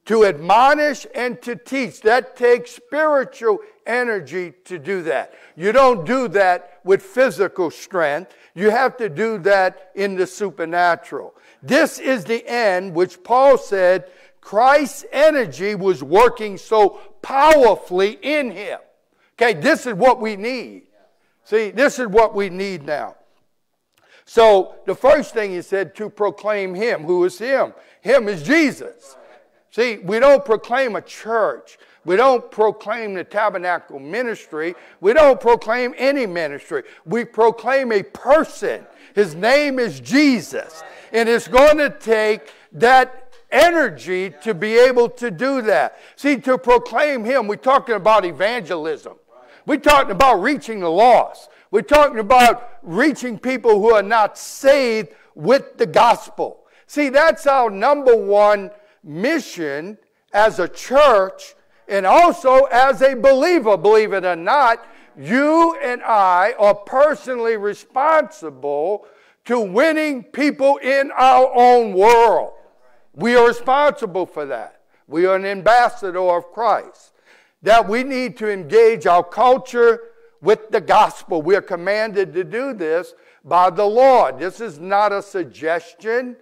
to 0.09 0.25
admonish 0.25 1.07
and 1.15 1.41
to 1.43 1.55
teach. 1.55 2.01
That 2.01 2.35
takes 2.35 2.71
spiritual 2.71 3.59
energy 3.87 4.55
to 4.65 4.79
do 4.79 5.03
that. 5.03 5.35
You 5.55 5.71
don't 5.71 6.07
do 6.07 6.29
that 6.29 6.81
with 6.83 7.03
physical 7.03 7.71
strength. 7.71 8.35
You 8.55 8.71
have 8.71 8.97
to 8.97 9.11
do 9.11 9.39
that 9.41 9.91
in 9.95 10.17
the 10.17 10.27
supernatural. 10.27 11.35
This 11.63 11.99
is 11.99 12.25
the 12.25 12.43
end 12.49 12.95
which 12.95 13.23
Paul 13.23 13.59
said 13.59 14.11
Christ's 14.41 15.05
energy 15.13 15.75
was 15.75 16.03
working 16.03 16.57
so 16.57 17.01
powerfully 17.21 18.19
in 18.23 18.51
him. 18.51 18.79
Okay, 19.35 19.61
this 19.61 19.87
is 19.87 19.93
what 19.93 20.23
we 20.23 20.37
need. 20.37 20.85
See, 21.45 21.71
this 21.71 21.99
is 21.99 22.07
what 22.07 22.35
we 22.35 22.49
need 22.49 22.83
now. 22.83 23.17
So 24.25 24.77
the 24.87 24.95
first 24.95 25.35
thing 25.35 25.51
he 25.51 25.61
said 25.61 25.95
to 25.97 26.09
proclaim 26.09 26.75
him. 26.75 27.03
Who 27.03 27.25
is 27.27 27.39
him? 27.39 27.75
Him 28.01 28.27
is 28.29 28.43
Jesus. 28.43 29.18
See, 29.79 29.99
we 29.99 30.19
don't 30.19 30.45
proclaim 30.45 30.97
a 30.97 31.01
church. 31.01 31.79
We 32.05 32.17
don't 32.17 32.51
proclaim 32.51 33.15
the 33.15 33.23
tabernacle 33.23 34.01
ministry. 34.01 34.75
We 35.01 35.13
don't 35.13 35.41
proclaim 35.41 35.95
any 35.97 36.27
ministry. 36.27 36.83
We 37.07 37.25
proclaim 37.25 37.93
a 37.93 38.03
person. 38.03 38.85
His 39.15 39.37
name 39.37 39.79
is 39.79 40.01
Jesus. 40.01 40.83
And 41.13 41.29
it's 41.29 41.47
going 41.47 41.79
to 41.79 41.91
take 41.91 42.53
that 42.73 43.33
energy 43.53 44.35
to 44.43 44.53
be 44.53 44.77
able 44.77 45.09
to 45.11 45.31
do 45.31 45.63
that. 45.63 45.99
See, 46.17 46.39
to 46.39 46.59
proclaim 46.59 47.25
Him, 47.25 47.47
we're 47.47 47.55
talking 47.55 47.95
about 47.95 48.25
evangelism. 48.25 49.15
We're 49.65 49.77
talking 49.77 50.11
about 50.11 50.43
reaching 50.43 50.81
the 50.81 50.91
lost. 50.91 51.51
We're 51.71 51.83
talking 51.83 52.19
about 52.19 52.79
reaching 52.83 53.39
people 53.39 53.81
who 53.81 53.95
are 53.95 54.03
not 54.03 54.39
saved 54.39 55.11
with 55.37 55.79
the 55.79 55.87
gospel. 55.87 56.65
See, 56.89 57.11
that's 57.11 57.47
our 57.47 57.71
number 57.71 58.17
one 58.17 58.73
mission 59.03 59.99
as 60.33 60.59
a 60.59 60.69
church 60.69 61.55
and 61.89 62.05
also 62.07 62.65
as 62.65 63.01
a 63.03 63.15
believer, 63.15 63.77
believe 63.77 64.13
it 64.13 64.25
or 64.25 64.37
not, 64.37 64.85
you 65.19 65.77
and 65.83 66.03
I 66.03 66.55
are 66.59 66.75
personally 66.75 67.57
responsible 67.57 69.07
to 69.47 69.59
winning 69.59 70.23
people 70.23 70.77
in 70.77 71.11
our 71.17 71.51
own 71.55 71.95
world. 71.95 72.53
We 73.15 73.35
are 73.35 73.49
responsible 73.49 74.27
for 74.27 74.45
that. 74.47 74.83
We 75.07 75.27
are 75.27 75.37
an 75.37 75.47
ambassador 75.47 76.21
of 76.21 76.53
Christ. 76.53 77.13
That 77.63 77.89
we 77.89 78.05
need 78.05 78.37
to 78.37 78.53
engage 78.53 79.07
our 79.07 79.25
culture 79.25 80.01
with 80.41 80.71
the 80.71 80.81
gospel. 80.81 81.43
We 81.43 81.57
are 81.57 81.63
commanded 81.63 82.33
to 82.35 82.45
do 82.45 82.75
this 82.75 83.15
by 83.45 83.71
the 83.71 83.87
Lord. 83.87 84.39
This 84.39 84.61
is 84.61 84.79
not 84.79 85.11
a 85.13 85.23
suggestion. 85.23 86.37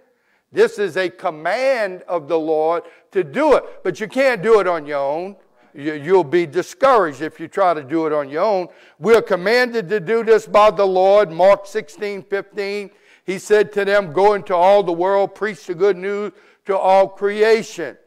This 0.51 0.79
is 0.79 0.95
a 0.97 1.09
command 1.09 2.03
of 2.07 2.27
the 2.27 2.39
Lord 2.39 2.83
to 3.11 3.23
do 3.23 3.55
it. 3.55 3.83
But 3.83 3.99
you 3.99 4.07
can't 4.07 4.41
do 4.41 4.59
it 4.59 4.67
on 4.67 4.85
your 4.85 4.99
own. 4.99 5.35
You'll 5.73 6.23
be 6.23 6.45
discouraged 6.45 7.21
if 7.21 7.39
you 7.39 7.47
try 7.47 7.73
to 7.73 7.83
do 7.83 8.07
it 8.07 8.13
on 8.13 8.29
your 8.29 8.43
own. 8.43 8.67
We're 8.97 9.21
commanded 9.21 9.89
to 9.89 9.99
do 9.99 10.23
this 10.23 10.47
by 10.47 10.71
the 10.71 10.85
Lord. 10.85 11.29
Mark 11.29 11.67
16, 11.67 12.23
15. 12.23 12.89
He 13.25 13.37
said 13.37 13.71
to 13.73 13.85
them, 13.85 14.13
Go 14.13 14.33
into 14.33 14.55
all 14.55 14.81
the 14.81 14.93
world, 14.93 15.35
preach 15.35 15.65
the 15.65 15.75
good 15.75 15.97
news 15.97 16.31
to 16.65 16.77
all 16.77 17.09
creation. 17.09 17.97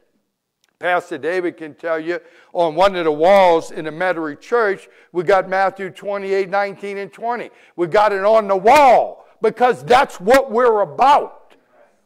Pastor 0.80 1.18
David 1.18 1.58
can 1.58 1.74
tell 1.74 2.00
you 2.00 2.20
on 2.54 2.74
one 2.74 2.96
of 2.96 3.04
the 3.04 3.12
walls 3.12 3.70
in 3.70 3.84
the 3.84 3.90
Metairie 3.90 4.40
Church, 4.40 4.88
we 5.12 5.22
got 5.22 5.46
Matthew 5.46 5.90
28, 5.90 6.48
19, 6.48 6.96
and 6.96 7.12
20. 7.12 7.50
We 7.76 7.86
got 7.86 8.14
it 8.14 8.24
on 8.24 8.48
the 8.48 8.56
wall 8.56 9.26
because 9.42 9.84
that's 9.84 10.18
what 10.18 10.50
we're 10.50 10.80
about. 10.80 11.39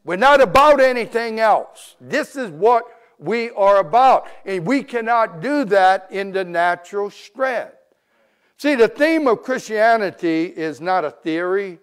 We're 0.04 0.16
not 0.16 0.40
about 0.40 0.80
anything 0.80 1.40
else. 1.40 1.96
This 2.00 2.36
is 2.36 2.50
what 2.50 2.84
we 3.18 3.50
are 3.50 3.78
about. 3.78 4.28
And 4.44 4.66
we 4.66 4.82
cannot 4.82 5.40
do 5.40 5.64
that 5.66 6.08
in 6.10 6.32
the 6.32 6.44
natural 6.44 7.10
strength. 7.10 7.74
See, 8.58 8.74
the 8.74 8.88
theme 8.88 9.26
of 9.26 9.42
Christianity 9.42 10.44
is 10.44 10.80
not 10.80 11.04
a 11.04 11.10
theory, 11.10 11.78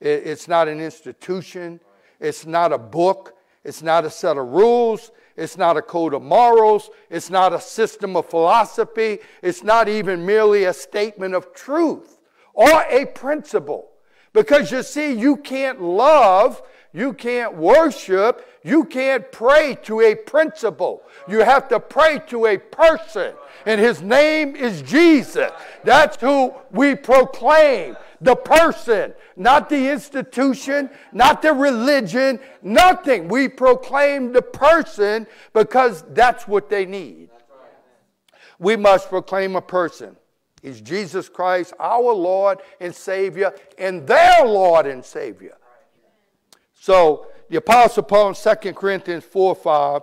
it's 0.00 0.48
not 0.48 0.68
an 0.68 0.80
institution, 0.80 1.80
it's 2.18 2.46
not 2.46 2.72
a 2.72 2.78
book, 2.78 3.34
it's 3.64 3.82
not 3.82 4.04
a 4.04 4.10
set 4.10 4.36
of 4.38 4.46
rules, 4.46 5.10
It's 5.38 5.56
not 5.56 5.76
a 5.76 5.82
code 5.82 6.14
of 6.14 6.22
morals. 6.22 6.90
It's 7.08 7.30
not 7.30 7.52
a 7.52 7.60
system 7.60 8.16
of 8.16 8.28
philosophy. 8.28 9.20
It's 9.40 9.62
not 9.62 9.88
even 9.88 10.26
merely 10.26 10.64
a 10.64 10.72
statement 10.72 11.34
of 11.34 11.54
truth 11.54 12.18
or 12.54 12.82
a 12.90 13.06
principle. 13.06 13.90
Because 14.32 14.72
you 14.72 14.82
see, 14.82 15.12
you 15.12 15.36
can't 15.36 15.80
love, 15.80 16.60
you 16.92 17.12
can't 17.12 17.54
worship, 17.54 18.46
you 18.62 18.84
can't 18.84 19.30
pray 19.30 19.76
to 19.82 20.00
a 20.00 20.14
principle. 20.14 21.02
You 21.28 21.40
have 21.40 21.68
to 21.68 21.80
pray 21.80 22.20
to 22.28 22.46
a 22.46 22.58
person. 22.58 23.34
And 23.66 23.80
his 23.80 24.00
name 24.00 24.56
is 24.56 24.82
Jesus. 24.82 25.50
That's 25.84 26.16
who 26.16 26.54
we 26.70 26.94
proclaim 26.94 27.96
the 28.20 28.34
person, 28.34 29.14
not 29.36 29.68
the 29.68 29.90
institution, 29.90 30.90
not 31.12 31.42
the 31.42 31.52
religion, 31.52 32.40
nothing. 32.62 33.28
We 33.28 33.48
proclaim 33.48 34.32
the 34.32 34.42
person 34.42 35.26
because 35.52 36.04
that's 36.10 36.48
what 36.48 36.68
they 36.68 36.86
need. 36.86 37.28
We 38.58 38.76
must 38.76 39.08
proclaim 39.08 39.56
a 39.56 39.62
person. 39.62 40.16
He's 40.62 40.80
Jesus 40.80 41.28
Christ, 41.28 41.74
our 41.78 42.12
Lord 42.12 42.58
and 42.80 42.92
Savior, 42.94 43.54
and 43.76 44.06
their 44.06 44.44
Lord 44.44 44.86
and 44.86 45.04
Savior. 45.04 45.57
So 46.80 47.26
the 47.48 47.56
Apostle 47.56 48.02
Paul 48.02 48.28
in 48.28 48.34
2 48.34 48.72
Corinthians 48.74 49.24
4 49.24 49.54
5, 49.54 50.02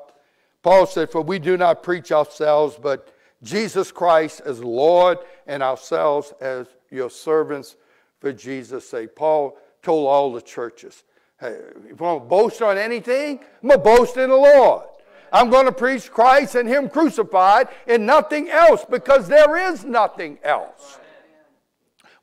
Paul 0.61 0.85
said, 0.85 1.11
For 1.11 1.21
we 1.21 1.39
do 1.39 1.57
not 1.57 1.83
preach 1.83 2.11
ourselves, 2.11 2.77
but 2.81 3.13
Jesus 3.43 3.91
Christ 3.91 4.41
as 4.45 4.63
Lord 4.63 5.19
and 5.45 5.61
ourselves 5.61 6.33
as 6.41 6.67
your 6.89 7.09
servants 7.09 7.75
for 8.19 8.33
Jesus' 8.33 8.89
sake. 8.89 9.15
Paul 9.15 9.57
told 9.83 10.07
all 10.07 10.33
the 10.33 10.41
churches, 10.41 11.03
hey, 11.39 11.59
if 11.85 11.89
you 11.89 11.95
want 11.95 12.23
to 12.23 12.27
boast 12.27 12.61
on 12.61 12.77
anything, 12.77 13.39
I'm 13.61 13.69
going 13.69 13.79
to 13.79 13.83
boast 13.83 14.17
in 14.17 14.29
the 14.29 14.35
Lord. 14.35 14.85
I'm 15.31 15.49
going 15.49 15.65
to 15.65 15.71
preach 15.71 16.11
Christ 16.11 16.55
and 16.55 16.67
Him 16.67 16.89
crucified 16.89 17.67
and 17.87 18.05
nothing 18.05 18.49
else 18.49 18.85
because 18.89 19.27
there 19.27 19.71
is 19.71 19.83
nothing 19.83 20.39
else. 20.43 20.97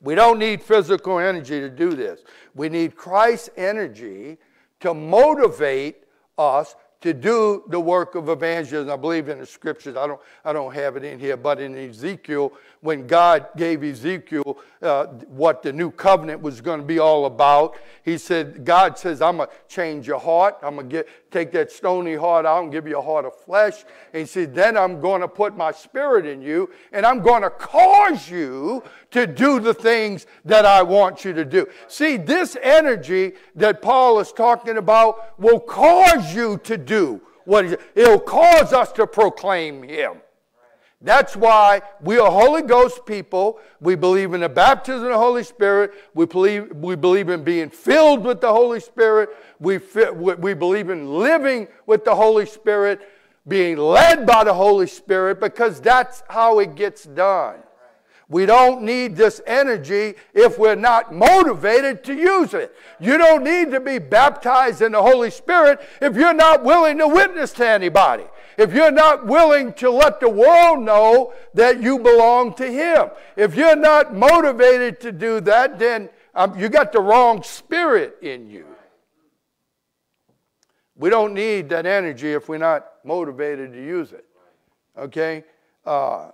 We 0.02 0.14
don't 0.16 0.38
need 0.38 0.62
physical 0.62 1.18
energy 1.18 1.60
to 1.60 1.70
do 1.70 1.94
this. 1.94 2.22
We 2.54 2.68
need 2.68 2.96
Christ's 2.96 3.50
energy 3.56 4.36
to 4.80 4.94
motivate 4.94 6.04
us 6.36 6.74
to 7.02 7.12
do 7.12 7.64
the 7.68 7.80
work 7.80 8.14
of 8.14 8.28
evangelism. 8.28 8.90
I 8.90 8.96
believe 8.96 9.28
in 9.28 9.38
the 9.38 9.46
scriptures. 9.46 9.96
I 9.96 10.06
don't, 10.06 10.20
I 10.44 10.52
don't 10.52 10.74
have 10.74 10.96
it 10.96 11.04
in 11.04 11.18
here, 11.18 11.36
but 11.36 11.60
in 11.60 11.76
Ezekiel, 11.76 12.52
when 12.82 13.06
God 13.06 13.46
gave 13.56 13.84
Ezekiel 13.84 14.58
uh, 14.82 15.06
what 15.28 15.62
the 15.62 15.72
new 15.72 15.92
covenant 15.92 16.42
was 16.42 16.60
going 16.60 16.80
to 16.80 16.86
be 16.86 16.98
all 16.98 17.26
about, 17.26 17.76
he 18.04 18.18
said, 18.18 18.64
God 18.64 18.98
says, 18.98 19.22
I'm 19.22 19.36
going 19.36 19.48
to 19.48 19.54
change 19.68 20.06
your 20.06 20.18
heart. 20.18 20.58
I'm 20.62 20.74
going 20.74 20.90
to 20.90 21.06
take 21.30 21.52
that 21.52 21.70
stony 21.70 22.16
heart 22.16 22.44
out 22.44 22.64
and 22.64 22.72
give 22.72 22.88
you 22.88 22.98
a 22.98 23.02
heart 23.02 23.24
of 23.24 23.36
flesh. 23.36 23.84
And 24.12 24.20
he 24.22 24.26
said, 24.26 24.52
then 24.52 24.76
I'm 24.76 25.00
going 25.00 25.20
to 25.20 25.28
put 25.28 25.56
my 25.56 25.70
spirit 25.70 26.26
in 26.26 26.42
you, 26.42 26.70
and 26.92 27.06
I'm 27.06 27.22
going 27.22 27.42
to 27.42 27.50
cause 27.50 28.28
you 28.28 28.82
to 29.12 29.28
do 29.28 29.60
the 29.60 29.74
things 29.74 30.26
that 30.44 30.66
I 30.66 30.82
want 30.82 31.24
you 31.24 31.32
to 31.34 31.44
do. 31.44 31.68
See, 31.86 32.16
this 32.16 32.56
energy 32.60 33.34
that 33.54 33.80
Paul 33.80 34.18
is 34.18 34.32
talking 34.32 34.76
about 34.76 35.38
will 35.38 35.60
cause 35.60 36.34
you 36.34 36.58
to 36.64 36.76
do 36.76 37.20
what 37.44 37.80
it'll 37.94 38.20
cause 38.20 38.72
us 38.72 38.90
to 38.92 39.06
proclaim 39.06 39.84
him. 39.84 40.16
That's 41.04 41.34
why 41.34 41.82
we 42.00 42.18
are 42.18 42.30
Holy 42.30 42.62
Ghost 42.62 43.04
people. 43.04 43.58
We 43.80 43.96
believe 43.96 44.34
in 44.34 44.40
the 44.40 44.48
baptism 44.48 45.04
of 45.04 45.10
the 45.10 45.18
Holy 45.18 45.42
Spirit. 45.42 45.92
We 46.14 46.26
believe, 46.26 46.70
we 46.76 46.94
believe 46.94 47.28
in 47.28 47.42
being 47.42 47.70
filled 47.70 48.24
with 48.24 48.40
the 48.40 48.52
Holy 48.52 48.78
Spirit. 48.78 49.30
We, 49.58 49.80
we 50.14 50.54
believe 50.54 50.90
in 50.90 51.18
living 51.18 51.66
with 51.86 52.04
the 52.04 52.14
Holy 52.14 52.46
Spirit, 52.46 53.00
being 53.48 53.78
led 53.78 54.26
by 54.26 54.44
the 54.44 54.54
Holy 54.54 54.86
Spirit, 54.86 55.40
because 55.40 55.80
that's 55.80 56.22
how 56.28 56.60
it 56.60 56.76
gets 56.76 57.02
done. 57.04 57.56
We 58.28 58.46
don't 58.46 58.82
need 58.82 59.16
this 59.16 59.42
energy 59.46 60.14
if 60.32 60.58
we're 60.58 60.74
not 60.76 61.12
motivated 61.12 62.02
to 62.04 62.14
use 62.14 62.54
it. 62.54 62.74
You 62.98 63.18
don't 63.18 63.44
need 63.44 63.72
to 63.72 63.80
be 63.80 63.98
baptized 63.98 64.80
in 64.80 64.92
the 64.92 65.02
Holy 65.02 65.30
Spirit 65.30 65.80
if 66.00 66.16
you're 66.16 66.32
not 66.32 66.64
willing 66.64 66.96
to 66.98 67.08
witness 67.08 67.52
to 67.54 67.68
anybody. 67.68 68.24
If 68.58 68.74
you're 68.74 68.90
not 68.90 69.26
willing 69.26 69.72
to 69.74 69.90
let 69.90 70.20
the 70.20 70.28
world 70.28 70.80
know 70.80 71.32
that 71.54 71.82
you 71.82 71.98
belong 71.98 72.54
to 72.54 72.70
Him. 72.70 73.10
If 73.36 73.54
you're 73.54 73.76
not 73.76 74.14
motivated 74.14 75.00
to 75.00 75.12
do 75.12 75.40
that, 75.40 75.78
then 75.78 76.10
um, 76.34 76.58
you 76.58 76.68
got 76.68 76.92
the 76.92 77.00
wrong 77.00 77.42
spirit 77.42 78.16
in 78.22 78.48
you. 78.48 78.66
We 80.96 81.10
don't 81.10 81.34
need 81.34 81.68
that 81.70 81.86
energy 81.86 82.32
if 82.32 82.48
we're 82.48 82.58
not 82.58 82.86
motivated 83.04 83.72
to 83.72 83.82
use 83.82 84.12
it. 84.12 84.24
Okay? 84.96 85.44
Uh, 85.84 86.30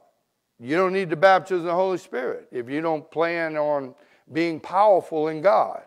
you 0.60 0.76
don't 0.76 0.92
need 0.92 1.10
the 1.10 1.16
baptism 1.16 1.60
of 1.60 1.64
the 1.64 1.74
Holy 1.74 1.98
Spirit 1.98 2.48
if 2.50 2.68
you 2.68 2.80
don't 2.80 3.08
plan 3.10 3.56
on 3.56 3.94
being 4.32 4.60
powerful 4.60 5.28
in 5.28 5.40
God. 5.40 5.82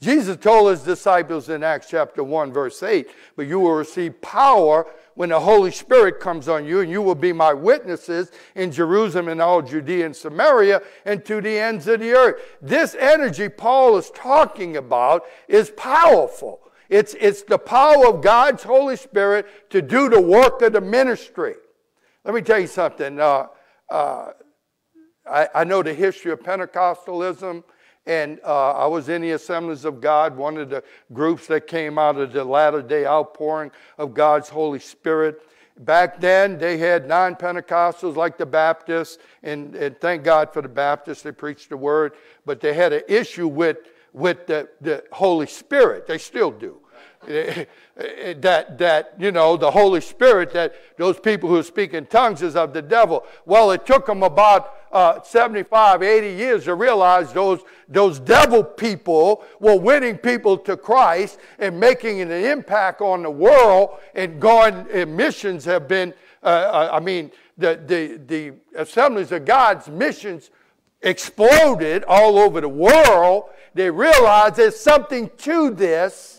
Jesus 0.00 0.36
told 0.36 0.70
his 0.70 0.82
disciples 0.82 1.48
in 1.48 1.64
Acts 1.64 1.88
chapter 1.90 2.22
1, 2.22 2.52
verse 2.52 2.82
8, 2.82 3.08
but 3.36 3.48
you 3.48 3.58
will 3.58 3.72
receive 3.72 4.20
power 4.22 4.86
when 5.14 5.30
the 5.30 5.40
Holy 5.40 5.72
Spirit 5.72 6.20
comes 6.20 6.48
on 6.48 6.64
you, 6.64 6.78
and 6.78 6.90
you 6.90 7.02
will 7.02 7.16
be 7.16 7.32
my 7.32 7.52
witnesses 7.52 8.30
in 8.54 8.70
Jerusalem 8.70 9.26
and 9.26 9.42
all 9.42 9.60
Judea 9.60 10.06
and 10.06 10.14
Samaria 10.14 10.82
and 11.04 11.24
to 11.24 11.40
the 11.40 11.58
ends 11.58 11.88
of 11.88 11.98
the 11.98 12.12
earth. 12.12 12.40
This 12.62 12.94
energy 12.94 13.48
Paul 13.48 13.96
is 13.96 14.10
talking 14.10 14.76
about 14.76 15.24
is 15.48 15.70
powerful. 15.70 16.60
It's, 16.88 17.16
it's 17.18 17.42
the 17.42 17.58
power 17.58 18.06
of 18.06 18.22
God's 18.22 18.62
Holy 18.62 18.96
Spirit 18.96 19.70
to 19.70 19.82
do 19.82 20.08
the 20.08 20.20
work 20.20 20.62
of 20.62 20.72
the 20.72 20.80
ministry. 20.80 21.54
Let 22.24 22.34
me 22.34 22.40
tell 22.40 22.60
you 22.60 22.68
something. 22.68 23.18
Uh, 23.18 23.48
uh, 23.90 24.30
I, 25.28 25.48
I, 25.54 25.64
know 25.64 25.82
the 25.82 25.94
history 25.94 26.30
of 26.30 26.40
Pentecostalism, 26.40 27.64
and 28.08 28.40
uh, 28.42 28.70
I 28.72 28.86
was 28.86 29.10
in 29.10 29.20
the 29.20 29.32
Assemblies 29.32 29.84
of 29.84 30.00
God, 30.00 30.34
one 30.34 30.56
of 30.56 30.70
the 30.70 30.82
groups 31.12 31.46
that 31.48 31.66
came 31.66 31.98
out 31.98 32.16
of 32.16 32.32
the 32.32 32.42
latter 32.42 32.80
day 32.80 33.04
outpouring 33.04 33.70
of 33.98 34.14
God's 34.14 34.48
Holy 34.48 34.78
Spirit. 34.78 35.42
Back 35.80 36.18
then, 36.18 36.58
they 36.58 36.78
had 36.78 37.06
non 37.06 37.36
Pentecostals 37.36 38.16
like 38.16 38.38
the 38.38 38.46
Baptists, 38.46 39.18
and, 39.42 39.76
and, 39.76 40.00
thank 40.00 40.24
God 40.24 40.52
for 40.52 40.62
the 40.62 40.68
Baptists, 40.68 41.22
they 41.22 41.32
preached 41.32 41.68
the 41.68 41.76
word, 41.76 42.14
but 42.46 42.60
they 42.60 42.72
had 42.72 42.94
an 42.94 43.02
issue 43.08 43.46
with, 43.46 43.76
with 44.14 44.46
the, 44.46 44.68
the 44.80 45.04
Holy 45.12 45.46
Spirit. 45.46 46.06
They 46.06 46.18
still 46.18 46.50
do. 46.50 46.78
that, 47.26 48.78
that, 48.78 49.14
you 49.18 49.32
know, 49.32 49.56
the 49.56 49.70
Holy 49.70 50.00
Spirit, 50.00 50.52
that 50.52 50.74
those 50.96 51.20
people 51.20 51.48
who 51.48 51.62
speak 51.62 51.92
in 51.92 52.06
tongues 52.06 52.40
is 52.40 52.56
of 52.56 52.72
the 52.72 52.82
devil. 52.82 53.24
Well, 53.44 53.70
it 53.70 53.84
took 53.84 54.06
them 54.06 54.22
about 54.22 54.72
uh, 54.92 55.22
75, 55.22 56.02
80 56.02 56.28
years 56.28 56.64
to 56.64 56.74
realize 56.74 57.32
those, 57.32 57.60
those 57.88 58.18
devil 58.18 58.62
people 58.62 59.44
were 59.60 59.76
winning 59.76 60.16
people 60.16 60.56
to 60.58 60.76
Christ 60.76 61.38
and 61.58 61.78
making 61.78 62.20
an 62.20 62.30
impact 62.30 63.00
on 63.00 63.22
the 63.22 63.30
world 63.30 63.98
and 64.14 64.40
God 64.40 64.90
and 64.90 65.16
missions 65.16 65.64
have 65.64 65.88
been, 65.88 66.14
uh, 66.42 66.46
uh 66.46 66.90
I 66.92 67.00
mean, 67.00 67.30
the, 67.56 67.80
the, 67.86 68.20
the 68.26 68.54
assemblies 68.80 69.32
of 69.32 69.44
God's 69.44 69.88
missions 69.88 70.50
exploded 71.02 72.04
all 72.04 72.38
over 72.38 72.60
the 72.60 72.68
world. 72.68 73.50
They 73.74 73.90
realized 73.90 74.56
there's 74.56 74.78
something 74.78 75.30
to 75.38 75.70
this 75.70 76.38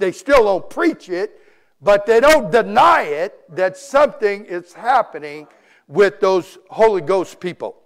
they 0.00 0.12
still 0.12 0.44
don't 0.44 0.68
preach 0.68 1.08
it, 1.08 1.38
but 1.80 2.06
they 2.06 2.20
don't 2.20 2.50
deny 2.50 3.02
it 3.02 3.54
that 3.54 3.76
something 3.76 4.46
is 4.46 4.72
happening 4.72 5.46
with 5.86 6.20
those 6.20 6.58
Holy 6.70 7.02
Ghost 7.02 7.38
people. 7.38 7.76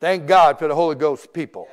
Thank 0.00 0.26
God 0.26 0.58
for 0.58 0.68
the 0.68 0.74
Holy 0.74 0.94
Ghost 0.94 1.32
people. 1.32 1.68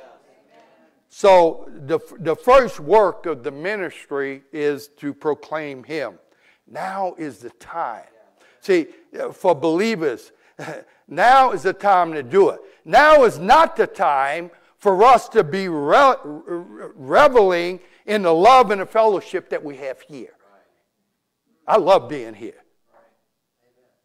So, 1.08 1.70
the, 1.72 2.00
the 2.18 2.34
first 2.34 2.80
work 2.80 3.26
of 3.26 3.42
the 3.42 3.50
ministry 3.50 4.42
is 4.52 4.88
to 4.98 5.14
proclaim 5.14 5.84
Him. 5.84 6.18
Now 6.66 7.14
is 7.16 7.38
the 7.38 7.50
time. 7.50 8.04
See, 8.60 8.88
for 9.32 9.54
believers, 9.54 10.32
now 11.08 11.52
is 11.52 11.62
the 11.62 11.72
time 11.72 12.12
to 12.12 12.22
do 12.22 12.50
it. 12.50 12.60
Now 12.84 13.24
is 13.24 13.38
not 13.38 13.76
the 13.76 13.86
time 13.86 14.50
for 14.78 15.04
us 15.04 15.28
to 15.30 15.44
be 15.44 15.68
re- 15.68 16.16
reveling 16.24 17.80
in 18.04 18.22
the 18.22 18.34
love 18.34 18.70
and 18.70 18.80
the 18.80 18.86
fellowship 18.86 19.48
that 19.50 19.64
we 19.64 19.76
have 19.76 20.00
here. 20.00 20.34
I 21.66 21.76
love 21.78 22.08
being 22.08 22.34
here. 22.34 22.64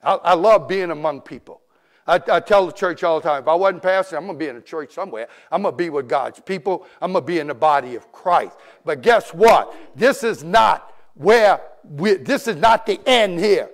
I, 0.03 0.13
I 0.15 0.33
love 0.33 0.67
being 0.67 0.91
among 0.91 1.21
people. 1.21 1.60
I, 2.07 2.19
I, 2.31 2.39
tell 2.39 2.65
the 2.65 2.71
church 2.71 3.03
all 3.03 3.19
the 3.19 3.29
time 3.29 3.43
if 3.43 3.47
I 3.47 3.53
wasn't 3.53 3.83
pastor, 3.83 4.17
I'm 4.17 4.25
going 4.25 4.37
to 4.37 4.43
be 4.43 4.49
in 4.49 4.55
a 4.55 4.61
church 4.61 4.93
somewhere. 4.93 5.27
I'm 5.51 5.61
going 5.61 5.73
to 5.73 5.77
be 5.77 5.89
with 5.89 6.09
God's 6.09 6.39
people. 6.39 6.85
I'm 7.01 7.11
going 7.11 7.23
to 7.23 7.27
be 7.27 7.39
in 7.39 7.47
the 7.47 7.53
body 7.53 7.95
of 7.95 8.11
Christ. 8.11 8.57
But 8.83 9.01
guess 9.01 9.33
what? 9.33 9.75
This 9.95 10.23
is 10.23 10.43
not 10.43 10.93
where 11.13 11.61
we, 11.83 12.15
this 12.15 12.47
is 12.47 12.55
not 12.55 12.85
the 12.85 12.99
end 13.07 13.39
here. 13.39 13.69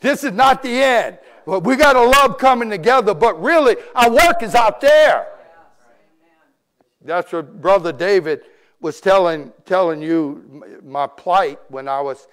This 0.00 0.24
is 0.24 0.32
not 0.32 0.62
the 0.62 0.70
end. 0.70 1.18
We 1.46 1.76
got 1.76 1.94
to 1.94 2.02
love 2.02 2.38
coming 2.38 2.70
together, 2.70 3.14
but 3.14 3.40
really, 3.40 3.76
our 3.94 4.10
work 4.10 4.42
is 4.42 4.54
out 4.54 4.80
there. 4.80 5.28
That's 7.02 7.32
what 7.32 7.60
Brother 7.60 7.92
David 7.92 8.42
was 8.80 9.00
telling, 9.00 9.52
telling 9.64 10.02
you 10.02 10.80
my 10.84 11.06
plight 11.06 11.60
when 11.68 11.88
I 11.88 12.00
was 12.00 12.26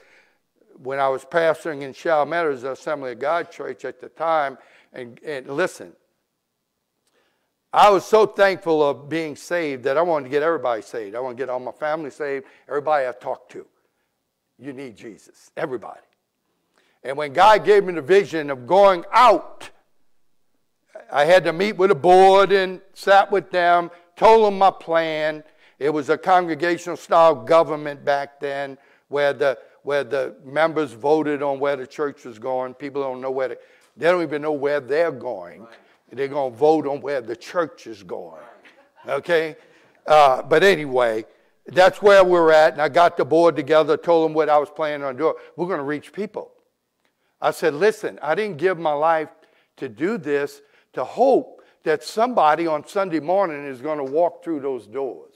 when 0.78 1.00
I 1.00 1.08
was 1.08 1.24
pastoring 1.24 1.82
in 1.82 1.93
Chalmette, 1.93 2.60
the 2.62 2.72
Assembly 2.72 3.13
of 3.13 3.19
God 3.19 3.52
Church 3.52 3.86
at 3.86 4.02
the 4.02 4.10
time, 4.10 4.58
and, 4.93 5.19
and 5.23 5.47
listen, 5.47 5.93
I 7.73 7.89
was 7.89 8.06
so 8.06 8.27
thankful 8.27 8.88
of 8.88 9.10
being 9.10 9.36
saved 9.36 9.84
that 9.86 9.97
I 9.97 10.03
wanted 10.03 10.25
to 10.25 10.29
get 10.29 10.43
everybody 10.43 10.84
saved. 10.84 11.15
I 11.15 11.19
want 11.19 11.36
to 11.36 11.41
get 11.41 11.49
all 11.49 11.60
my 11.60 11.71
family 11.71 12.12
saved, 12.12 12.45
everybody 12.67 13.08
I 13.08 13.12
talked 13.12 13.51
to. 13.53 13.65
You 14.60 14.73
need 14.73 14.95
Jesus, 14.95 15.51
everybody. 15.58 15.99
And 17.03 17.17
when 17.17 17.34
God 17.34 17.65
gave 17.65 17.84
me 17.84 17.93
the 17.93 18.01
vision 18.01 18.51
of 18.51 18.67
going 18.67 19.03
out, 19.12 19.71
I 21.12 21.25
had 21.25 21.43
to 21.45 21.53
meet 21.53 21.73
with 21.73 21.89
a 21.89 21.95
board 21.95 22.51
and 22.51 22.79
sat 22.93 23.32
with 23.32 23.49
them, 23.49 23.89
told 24.15 24.45
them 24.45 24.58
my 24.60 24.71
plan. 24.71 25.43
It 25.79 25.89
was 25.89 26.10
a 26.10 26.17
congregational 26.17 26.95
style 26.95 27.36
government 27.36 28.06
back 28.06 28.39
then 28.39 28.77
where 29.10 29.34
the, 29.34 29.58
where 29.82 30.03
the 30.03 30.36
members 30.45 30.93
voted 30.93 31.41
on 31.41 31.60
where 31.60 31.75
the 31.75 31.88
church 31.88 32.23
was 32.23 32.39
going. 32.39 32.75
People 32.75 33.01
don't 33.01 33.19
know 33.19 33.32
where, 33.32 33.49
they, 33.49 33.56
they 33.95 34.08
don't 34.08 34.23
even 34.23 34.41
know 34.41 34.53
where 34.53 34.79
they're 34.79 35.12
going. 35.12 35.67
They're 36.12 36.27
going 36.27 36.51
to 36.51 36.58
vote 36.58 36.88
on 36.88 37.01
where 37.01 37.21
the 37.21 37.36
church 37.36 37.88
is 37.88 38.03
going. 38.03 38.41
Okay? 39.08 39.56
Uh, 40.06 40.41
but 40.43 40.63
anyway, 40.63 41.25
that's 41.67 42.01
where 42.01 42.23
we're 42.23 42.51
at. 42.51 42.73
And 42.73 42.82
I 42.82 42.89
got 42.89 43.17
the 43.17 43.25
board 43.25 43.56
together, 43.56 43.97
told 43.97 44.29
them 44.29 44.34
what 44.34 44.49
I 44.49 44.58
was 44.58 44.69
planning 44.69 45.06
on 45.06 45.17
doing. 45.17 45.34
We're 45.56 45.67
going 45.67 45.79
to 45.79 45.84
reach 45.84 46.13
people. 46.13 46.51
I 47.41 47.51
said, 47.51 47.73
listen, 47.73 48.19
I 48.21 48.36
didn't 48.36 48.58
give 48.58 48.77
my 48.77 48.93
life 48.93 49.29
to 49.77 49.89
do 49.89 50.17
this 50.17 50.62
to 50.93 51.03
hope 51.03 51.62
that 51.84 52.03
somebody 52.03 52.67
on 52.67 52.88
Sunday 52.88 53.19
morning 53.19 53.65
is 53.65 53.82
going 53.82 53.97
to 53.97 54.03
walk 54.03 54.43
through 54.43 54.62
those 54.62 54.88
doors. 54.88 55.34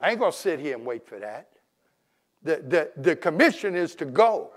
I 0.00 0.10
ain't 0.10 0.18
going 0.18 0.32
to 0.32 0.38
sit 0.38 0.60
here 0.60 0.76
and 0.76 0.84
wait 0.84 1.06
for 1.08 1.18
that. 1.18 1.48
The, 2.42 2.56
the, 2.56 2.90
the 3.00 3.16
commission 3.16 3.74
is 3.74 3.94
to 3.96 4.04
go. 4.04 4.52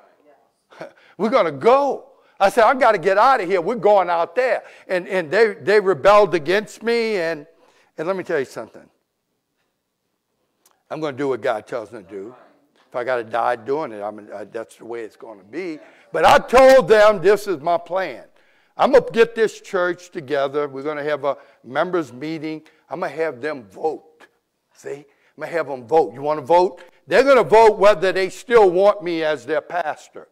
We're 1.18 1.30
going 1.30 1.46
to 1.46 1.52
go. 1.52 2.10
I 2.40 2.50
said, 2.50 2.66
I've 2.66 2.80
got 2.80 2.92
to 2.92 2.98
get 2.98 3.18
out 3.18 3.42
of 3.42 3.50
here. 3.50 3.62
We're 3.62 3.76
going 3.76 4.10
out 4.10 4.36
there. 4.36 4.64
And, 4.88 5.08
and 5.08 5.32
they, 5.32 5.56
they 5.56 5.80
rebelled 5.80 6.36
against 6.36 6.84
me. 6.84 7.18
And, 7.18 7.48
and 7.98 8.08
let 8.08 8.16
me 8.16 8.24
tell 8.24 8.40
you 8.40 8.46
something. 8.46 8.88
I'm 10.90 11.00
going 11.00 11.16
to 11.16 11.18
do 11.18 11.30
what 11.30 11.42
God 11.42 11.68
tells 11.68 11.92
me 11.92 12.02
to 12.02 12.08
do. 12.08 12.36
If 12.88 12.96
I 12.96 13.04
got 13.04 13.18
to 13.18 13.24
die 13.24 13.58
doing 13.58 13.92
it, 13.92 14.02
I 14.02 14.12
mean, 14.12 14.30
that's 14.52 14.78
the 14.78 14.86
way 14.86 15.02
it's 15.02 15.18
going 15.18 15.40
to 15.40 15.46
be. 15.46 15.80
But 16.14 16.24
I 16.24 16.38
told 16.38 16.88
them 16.88 17.22
this 17.22 17.48
is 17.48 17.60
my 17.60 17.78
plan. 17.78 18.24
I'm 18.78 18.92
going 18.92 19.04
to 19.04 19.12
get 19.12 19.36
this 19.36 19.60
church 19.60 20.12
together. 20.12 20.68
We're 20.68 20.84
going 20.84 20.98
to 20.98 21.04
have 21.04 21.26
a 21.26 21.38
members 21.64 22.14
meeting. 22.14 22.62
I'm 22.90 23.00
going 23.00 23.12
to 23.12 23.18
have 23.18 23.42
them 23.42 23.64
vote. 23.64 24.28
See? 24.74 24.90
I'm 24.90 25.42
going 25.42 25.50
to 25.50 25.58
have 25.58 25.68
them 25.68 25.86
vote. 25.86 26.14
You 26.14 26.22
want 26.22 26.40
to 26.40 26.46
vote? 26.46 26.82
They're 27.08 27.24
going 27.24 27.38
to 27.38 27.44
vote 27.44 27.78
whether 27.78 28.12
they 28.12 28.30
still 28.30 28.70
want 28.70 29.04
me 29.04 29.24
as 29.24 29.46
their 29.46 29.62
pastor. 29.62 30.30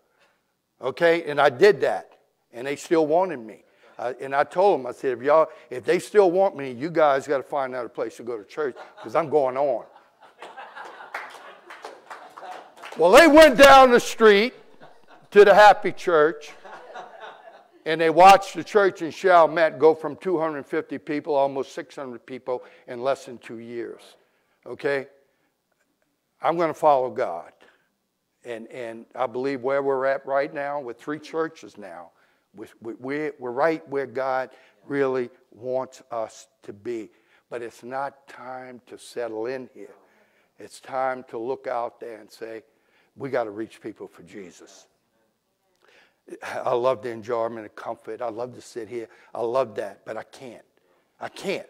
Okay? 0.81 1.23
And 1.23 1.39
I 1.39 1.49
did 1.49 1.81
that. 1.81 2.11
And 2.51 2.67
they 2.67 2.75
still 2.75 3.05
wanted 3.05 3.39
me. 3.39 3.63
Uh, 3.97 4.13
and 4.19 4.35
I 4.35 4.43
told 4.43 4.79
them, 4.79 4.87
I 4.87 4.91
said, 4.91 5.17
if 5.17 5.23
y'all, 5.23 5.47
if 5.69 5.85
they 5.85 5.99
still 5.99 6.31
want 6.31 6.57
me, 6.57 6.71
you 6.71 6.89
guys 6.89 7.27
got 7.27 7.37
to 7.37 7.43
find 7.43 7.73
out 7.73 7.85
a 7.85 7.89
place 7.89 8.17
to 8.17 8.23
go 8.23 8.37
to 8.37 8.43
church 8.43 8.75
because 8.97 9.15
I'm 9.15 9.29
going 9.29 9.55
on. 9.55 9.85
well, 12.97 13.11
they 13.11 13.27
went 13.27 13.57
down 13.57 13.91
the 13.91 13.99
street 13.99 14.53
to 15.31 15.45
the 15.45 15.53
Happy 15.53 15.93
Church 15.93 16.51
and 17.85 18.01
they 18.01 18.09
watched 18.09 18.55
the 18.55 18.63
church 18.63 19.01
in 19.01 19.11
Chalmette 19.11 19.77
go 19.77 19.93
from 19.93 20.15
250 20.15 20.97
people, 20.99 21.35
almost 21.35 21.73
600 21.73 22.25
people 22.25 22.63
in 22.87 23.01
less 23.01 23.25
than 23.25 23.37
two 23.37 23.59
years. 23.59 24.01
Okay? 24.65 25.07
I'm 26.41 26.57
going 26.57 26.69
to 26.69 26.73
follow 26.73 27.09
God. 27.11 27.51
And, 28.45 28.67
and 28.67 29.05
I 29.15 29.25
believe 29.25 29.61
where 29.61 29.81
we're 29.81 30.05
at 30.05 30.25
right 30.25 30.53
now, 30.53 30.79
with 30.79 30.99
three 30.99 31.19
churches 31.19 31.77
now, 31.77 32.11
we, 32.55 32.67
we, 32.81 33.31
we're 33.39 33.51
right 33.51 33.87
where 33.89 34.05
God 34.05 34.51
really 34.85 35.29
wants 35.51 36.03
us 36.11 36.47
to 36.63 36.71
be. 36.71 37.09
But 37.49 37.61
it's 37.61 37.83
not 37.83 38.27
time 38.27 38.81
to 38.87 38.97
settle 38.97 39.47
in 39.47 39.69
here. 39.73 39.95
It's 40.59 40.79
time 40.79 41.23
to 41.29 41.37
look 41.37 41.67
out 41.67 41.99
there 41.99 42.19
and 42.19 42.31
say, 42.31 42.63
we 43.15 43.29
got 43.29 43.45
to 43.45 43.51
reach 43.51 43.81
people 43.81 44.07
for 44.07 44.23
Jesus. 44.23 44.87
I 46.53 46.73
love 46.73 47.01
the 47.01 47.09
enjoyment 47.09 47.65
and 47.65 47.75
comfort. 47.75 48.21
I 48.21 48.29
love 48.29 48.55
to 48.55 48.61
sit 48.61 48.87
here. 48.87 49.07
I 49.33 49.41
love 49.41 49.75
that, 49.75 50.05
but 50.05 50.17
I 50.17 50.23
can't. 50.23 50.65
I 51.19 51.29
can't. 51.29 51.67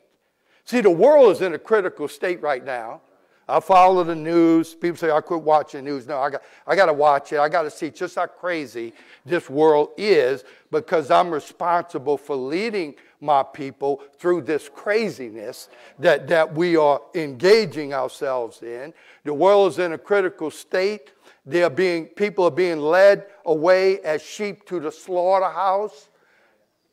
See, 0.64 0.82
the 0.82 0.90
world 0.90 1.32
is 1.32 1.42
in 1.42 1.54
a 1.54 1.60
critical 1.60 2.08
state 2.08 2.42
right 2.42 2.64
now. 2.64 3.02
I 3.48 3.60
follow 3.60 4.04
the 4.04 4.16
news. 4.16 4.74
People 4.74 4.98
say 4.98 5.12
I 5.12 5.22
quit 5.22 5.42
watching 5.42 5.86
news. 5.86 6.08
No, 6.08 6.20
I 6.20 6.32
got, 6.32 6.42
I 6.66 6.76
got 6.76 6.88
to 6.88 6.94
watch 6.94 7.32
it. 7.32 7.40
I 7.40 7.48
got 7.48 7.62
to 7.62 7.72
see 7.72 7.92
just 7.92 8.16
how 8.16 8.26
crazy 8.26 8.94
this 9.24 9.50
world 9.50 9.90
is 9.98 10.44
because 10.72 11.12
I'm 11.12 11.30
responsible 11.30 12.18
for 12.18 12.36
leading 12.36 12.96
my 13.22 13.44
people 13.44 14.02
through 14.18 14.42
this 14.42 14.68
craziness 14.68 15.70
that, 16.00 16.28
that 16.28 16.56
we 16.56 16.76
are 16.76 17.02
engaging 17.14 17.94
ourselves 17.94 18.64
in. 18.64 18.94
The 19.24 19.34
world 19.34 19.72
is 19.74 19.80
in 19.80 19.94
a 19.94 19.98
critical 19.98 20.50
state. 20.50 21.12
They 21.46 21.62
are 21.62 21.70
being, 21.70 22.08
people 22.08 22.46
are 22.46 22.52
being 22.52 22.80
led 22.80 23.28
away 23.46 24.00
as 24.02 24.24
sheep 24.24 24.66
to 24.68 24.80
the 24.80 24.92
slaughterhouse. 24.92 26.10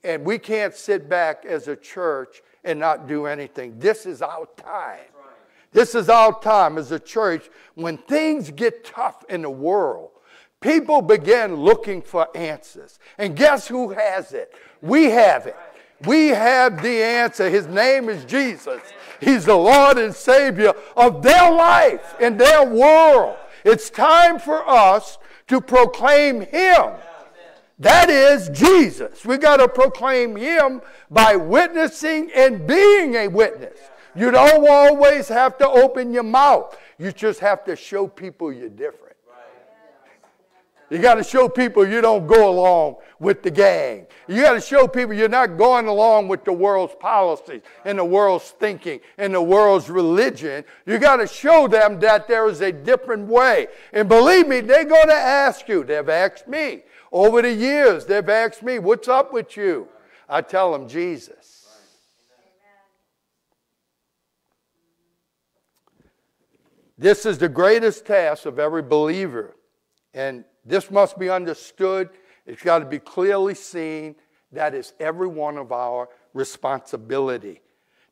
And 0.04 0.24
we 0.24 0.38
can't 0.38 0.74
sit 0.74 1.08
back 1.08 1.46
as 1.46 1.68
a 1.68 1.76
church 1.76 2.42
and 2.64 2.78
not 2.78 3.08
do 3.08 3.26
anything. 3.26 3.78
This 3.78 4.04
is 4.04 4.20
our 4.20 4.46
time. 4.56 5.11
This 5.72 5.94
is 5.94 6.08
our 6.08 6.38
time 6.40 6.78
as 6.78 6.92
a 6.92 7.00
church 7.00 7.48
when 7.74 7.96
things 7.96 8.50
get 8.50 8.84
tough 8.84 9.24
in 9.28 9.42
the 9.42 9.50
world. 9.50 10.10
People 10.60 11.02
begin 11.02 11.56
looking 11.56 12.02
for 12.02 12.28
answers. 12.36 12.98
And 13.18 13.34
guess 13.34 13.66
who 13.66 13.90
has 13.90 14.32
it? 14.32 14.54
We 14.80 15.04
have 15.06 15.46
it. 15.46 15.56
We 16.06 16.28
have 16.28 16.82
the 16.82 17.02
answer. 17.02 17.48
His 17.48 17.66
name 17.66 18.08
is 18.08 18.24
Jesus. 18.24 18.80
He's 19.20 19.44
the 19.44 19.56
Lord 19.56 19.98
and 19.98 20.14
Savior 20.14 20.72
of 20.96 21.22
their 21.22 21.50
life 21.50 22.14
and 22.20 22.38
their 22.38 22.64
world. 22.64 23.36
It's 23.64 23.90
time 23.90 24.38
for 24.38 24.68
us 24.68 25.18
to 25.48 25.60
proclaim 25.60 26.40
Him. 26.42 26.92
That 27.78 28.10
is 28.10 28.48
Jesus. 28.50 29.24
We 29.24 29.38
got 29.38 29.56
to 29.56 29.68
proclaim 29.68 30.36
Him 30.36 30.82
by 31.10 31.36
witnessing 31.36 32.30
and 32.34 32.66
being 32.66 33.14
a 33.14 33.28
witness. 33.28 33.78
You 34.14 34.30
don't 34.30 34.68
always 34.68 35.28
have 35.28 35.56
to 35.58 35.68
open 35.68 36.12
your 36.12 36.22
mouth, 36.22 36.78
you 36.98 37.12
just 37.12 37.40
have 37.40 37.64
to 37.64 37.76
show 37.76 38.06
people 38.06 38.52
you're 38.52 38.68
different. 38.68 39.12
You 40.92 40.98
got 40.98 41.14
to 41.14 41.24
show 41.24 41.48
people 41.48 41.88
you 41.88 42.02
don't 42.02 42.26
go 42.26 42.50
along 42.50 42.96
with 43.18 43.42
the 43.42 43.50
gang. 43.50 44.06
You 44.28 44.42
got 44.42 44.52
to 44.52 44.60
show 44.60 44.86
people 44.86 45.14
you're 45.14 45.26
not 45.26 45.56
going 45.56 45.86
along 45.86 46.28
with 46.28 46.44
the 46.44 46.52
world's 46.52 46.94
policies 47.00 47.62
and 47.86 47.98
the 47.98 48.04
world's 48.04 48.50
thinking 48.50 49.00
and 49.16 49.32
the 49.32 49.40
world's 49.40 49.88
religion. 49.88 50.64
You 50.84 50.98
got 50.98 51.16
to 51.16 51.26
show 51.26 51.66
them 51.66 51.98
that 52.00 52.28
there 52.28 52.46
is 52.46 52.60
a 52.60 52.70
different 52.70 53.26
way. 53.26 53.68
And 53.94 54.06
believe 54.06 54.46
me, 54.46 54.60
they're 54.60 54.84
going 54.84 55.08
to 55.08 55.14
ask 55.14 55.66
you. 55.66 55.82
They've 55.82 56.06
asked 56.06 56.46
me. 56.46 56.82
Over 57.10 57.40
the 57.40 57.54
years, 57.54 58.04
they've 58.04 58.28
asked 58.28 58.62
me, 58.62 58.78
What's 58.78 59.08
up 59.08 59.32
with 59.32 59.56
you? 59.56 59.88
I 60.28 60.42
tell 60.42 60.72
them, 60.72 60.88
Jesus. 60.88 61.51
This 67.02 67.26
is 67.26 67.36
the 67.36 67.48
greatest 67.48 68.06
task 68.06 68.46
of 68.46 68.60
every 68.60 68.80
believer. 68.80 69.56
And 70.14 70.44
this 70.64 70.88
must 70.88 71.18
be 71.18 71.28
understood. 71.28 72.10
It's 72.46 72.62
got 72.62 72.78
to 72.78 72.84
be 72.84 73.00
clearly 73.00 73.56
seen. 73.56 74.14
That 74.52 74.72
is 74.72 74.92
every 75.00 75.26
one 75.26 75.58
of 75.58 75.72
our 75.72 76.08
responsibility. 76.32 77.60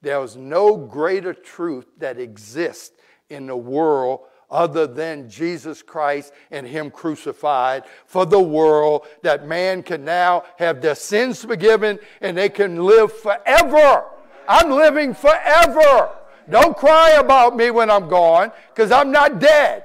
There 0.02 0.20
is 0.24 0.34
no 0.34 0.76
greater 0.76 1.32
truth 1.32 1.86
that 1.98 2.18
exists 2.18 2.96
in 3.28 3.46
the 3.46 3.56
world 3.56 4.22
other 4.50 4.88
than 4.88 5.30
Jesus 5.30 5.82
Christ 5.82 6.32
and 6.50 6.66
Him 6.66 6.90
crucified 6.90 7.84
for 8.06 8.26
the 8.26 8.40
world, 8.42 9.06
that 9.22 9.46
man 9.46 9.84
can 9.84 10.04
now 10.04 10.42
have 10.58 10.82
their 10.82 10.96
sins 10.96 11.44
forgiven 11.44 12.00
and 12.20 12.36
they 12.36 12.48
can 12.48 12.84
live 12.84 13.12
forever. 13.12 14.06
I'm 14.48 14.72
living 14.72 15.14
forever. 15.14 16.10
Don't 16.48 16.76
cry 16.76 17.10
about 17.12 17.56
me 17.56 17.70
when 17.70 17.90
I'm 17.90 18.08
gone 18.08 18.52
because 18.74 18.90
I'm 18.90 19.10
not 19.10 19.38
dead. 19.38 19.84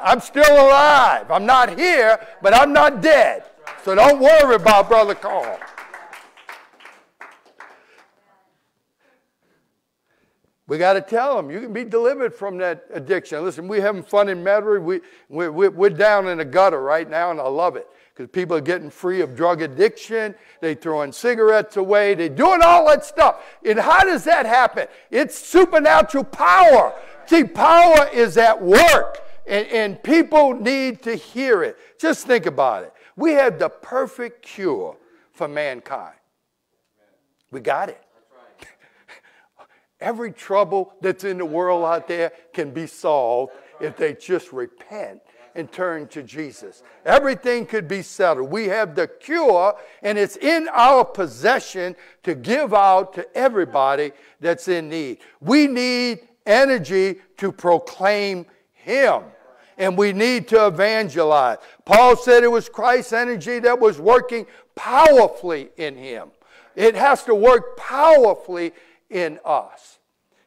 I'm 0.00 0.20
still 0.20 0.52
alive. 0.52 1.30
I'm 1.30 1.44
not 1.44 1.78
here, 1.78 2.18
but 2.42 2.54
I'm 2.54 2.72
not 2.72 3.00
dead. 3.00 3.44
So 3.84 3.94
don't 3.94 4.20
worry 4.20 4.54
about 4.54 4.88
Brother 4.88 5.14
Carl. 5.14 5.58
We 10.66 10.78
got 10.78 10.92
to 10.92 11.00
tell 11.00 11.36
them 11.36 11.50
you 11.50 11.60
can 11.60 11.72
be 11.72 11.84
delivered 11.84 12.32
from 12.32 12.56
that 12.58 12.84
addiction. 12.94 13.42
Listen, 13.42 13.66
we're 13.66 13.82
having 13.82 14.04
fun 14.04 14.28
in 14.28 14.44
Metairie. 14.44 14.80
We, 14.80 15.00
we, 15.28 15.68
we're 15.68 15.90
down 15.90 16.28
in 16.28 16.38
the 16.38 16.44
gutter 16.44 16.80
right 16.80 17.10
now, 17.10 17.32
and 17.32 17.40
I 17.40 17.48
love 17.48 17.74
it 17.74 17.88
because 18.20 18.32
people 18.32 18.54
are 18.54 18.60
getting 18.60 18.90
free 18.90 19.22
of 19.22 19.34
drug 19.34 19.62
addiction. 19.62 20.34
They're 20.60 20.74
throwing 20.74 21.10
cigarettes 21.10 21.78
away. 21.78 22.14
They're 22.14 22.28
doing 22.28 22.60
all 22.62 22.86
that 22.88 23.02
stuff. 23.02 23.42
And 23.64 23.78
how 23.78 24.04
does 24.04 24.24
that 24.24 24.44
happen? 24.44 24.88
It's 25.10 25.38
supernatural 25.38 26.24
power. 26.24 26.92
See, 27.24 27.44
power 27.44 28.08
is 28.12 28.36
at 28.36 28.60
work. 28.60 29.22
and, 29.46 29.66
and 29.68 30.02
people 30.02 30.52
need 30.52 31.02
to 31.02 31.14
hear 31.14 31.62
it. 31.62 31.78
Just 31.98 32.26
think 32.26 32.44
about 32.44 32.82
it. 32.84 32.92
We 33.16 33.32
have 33.32 33.58
the 33.58 33.70
perfect 33.70 34.42
cure 34.42 34.96
for 35.32 35.48
mankind. 35.48 36.16
We 37.50 37.60
got 37.60 37.88
it. 37.88 38.02
Every 39.98 40.32
trouble 40.32 40.94
that's 41.00 41.24
in 41.24 41.38
the 41.38 41.46
world 41.46 41.84
out 41.84 42.06
there 42.06 42.32
can 42.52 42.70
be 42.70 42.86
solved 42.86 43.52
if 43.80 43.96
they 43.96 44.14
just 44.14 44.52
repent 44.52 45.20
and 45.54 45.70
turn 45.70 46.06
to 46.08 46.22
Jesus. 46.22 46.82
Everything 47.04 47.66
could 47.66 47.88
be 47.88 48.02
settled. 48.02 48.50
We 48.50 48.66
have 48.66 48.94
the 48.94 49.08
cure, 49.08 49.74
and 50.02 50.18
it's 50.18 50.36
in 50.36 50.68
our 50.72 51.04
possession 51.04 51.96
to 52.22 52.34
give 52.34 52.74
out 52.74 53.14
to 53.14 53.36
everybody 53.36 54.12
that's 54.40 54.68
in 54.68 54.88
need. 54.88 55.18
We 55.40 55.66
need 55.66 56.20
energy 56.46 57.16
to 57.38 57.52
proclaim 57.52 58.46
Him. 58.72 59.22
And 59.78 59.96
we 59.96 60.12
need 60.12 60.46
to 60.48 60.66
evangelize. 60.66 61.56
Paul 61.86 62.14
said 62.14 62.44
it 62.44 62.50
was 62.50 62.68
Christ's 62.68 63.14
energy 63.14 63.60
that 63.60 63.80
was 63.80 63.98
working 63.98 64.44
powerfully 64.74 65.70
in 65.78 65.96
him. 65.96 66.30
It 66.76 66.94
has 66.94 67.24
to 67.24 67.34
work 67.34 67.78
powerfully 67.78 68.72
in 69.08 69.38
us. 69.44 69.98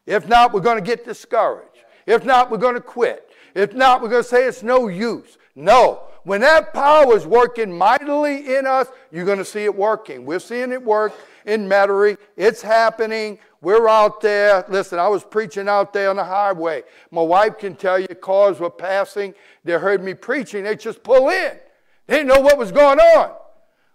If 0.06 0.28
not, 0.28 0.54
we're 0.54 0.62
going 0.62 0.78
to 0.78 0.86
get 0.86 1.06
discouraged. 1.06 1.80
If 2.06 2.26
not, 2.26 2.52
we're 2.52 2.58
going 2.58 2.76
to 2.76 2.82
quit. 2.82 3.30
If 3.54 3.74
not, 3.74 4.02
we're 4.02 4.10
going 4.10 4.24
to 4.24 4.30
say 4.30 4.46
it's 4.46 4.63
no 4.63 4.88
use. 4.88 5.38
No. 5.56 6.04
When 6.24 6.42
that 6.42 6.74
power 6.74 7.16
is 7.16 7.28
working 7.28 7.78
mightily 7.78 8.56
in 8.56 8.66
us, 8.66 8.88
you're 9.12 9.26
going 9.26 9.39
to 9.39 9.46
see 9.46 9.66
it 9.66 9.76
working. 9.76 10.26
We're 10.26 10.39
seeing 10.39 10.72
it 10.72 10.82
work 10.82 11.13
in 11.46 11.68
Metairie. 11.68 12.18
It's 12.38 12.62
happening. 12.62 13.39
We're 13.62 13.88
out 13.88 14.22
there. 14.22 14.66
Listen, 14.70 15.00
I 15.00 15.08
was 15.08 15.24
preaching 15.24 15.68
out 15.68 15.94
there 15.94 16.10
on 16.10 16.16
the 16.16 16.24
highway. 16.24 16.84
My 17.12 17.22
wife 17.22 17.58
can 17.58 17.76
tell 17.76 18.00
you 18.00 18.08
cars 18.08 18.60
were 18.60 18.70
passing. 18.70 19.34
They 19.63 19.74
heard 19.74 20.04
me 20.04 20.13
preaching. 20.13 20.63
They 20.63 20.76
just 20.76 21.04
pull 21.04 21.30
in. 21.30 21.58
They 22.08 22.18
didn't 22.18 22.28
know 22.28 22.42
what 22.42 22.58
was 22.58 22.72
going 22.72 23.00
on. 23.00 23.32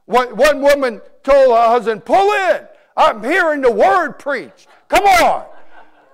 One, 0.05 0.37
one 0.37 0.63
woman 0.63 1.03
told 1.23 1.55
her 1.55 1.69
husband, 1.69 2.05
pull 2.05 2.33
in. 2.33 2.67
I'm 2.97 3.23
hearing 3.23 3.61
the 3.61 3.71
word 3.71 4.15
preached. 4.19 4.69
Come 4.89 5.05
on. 5.05 5.47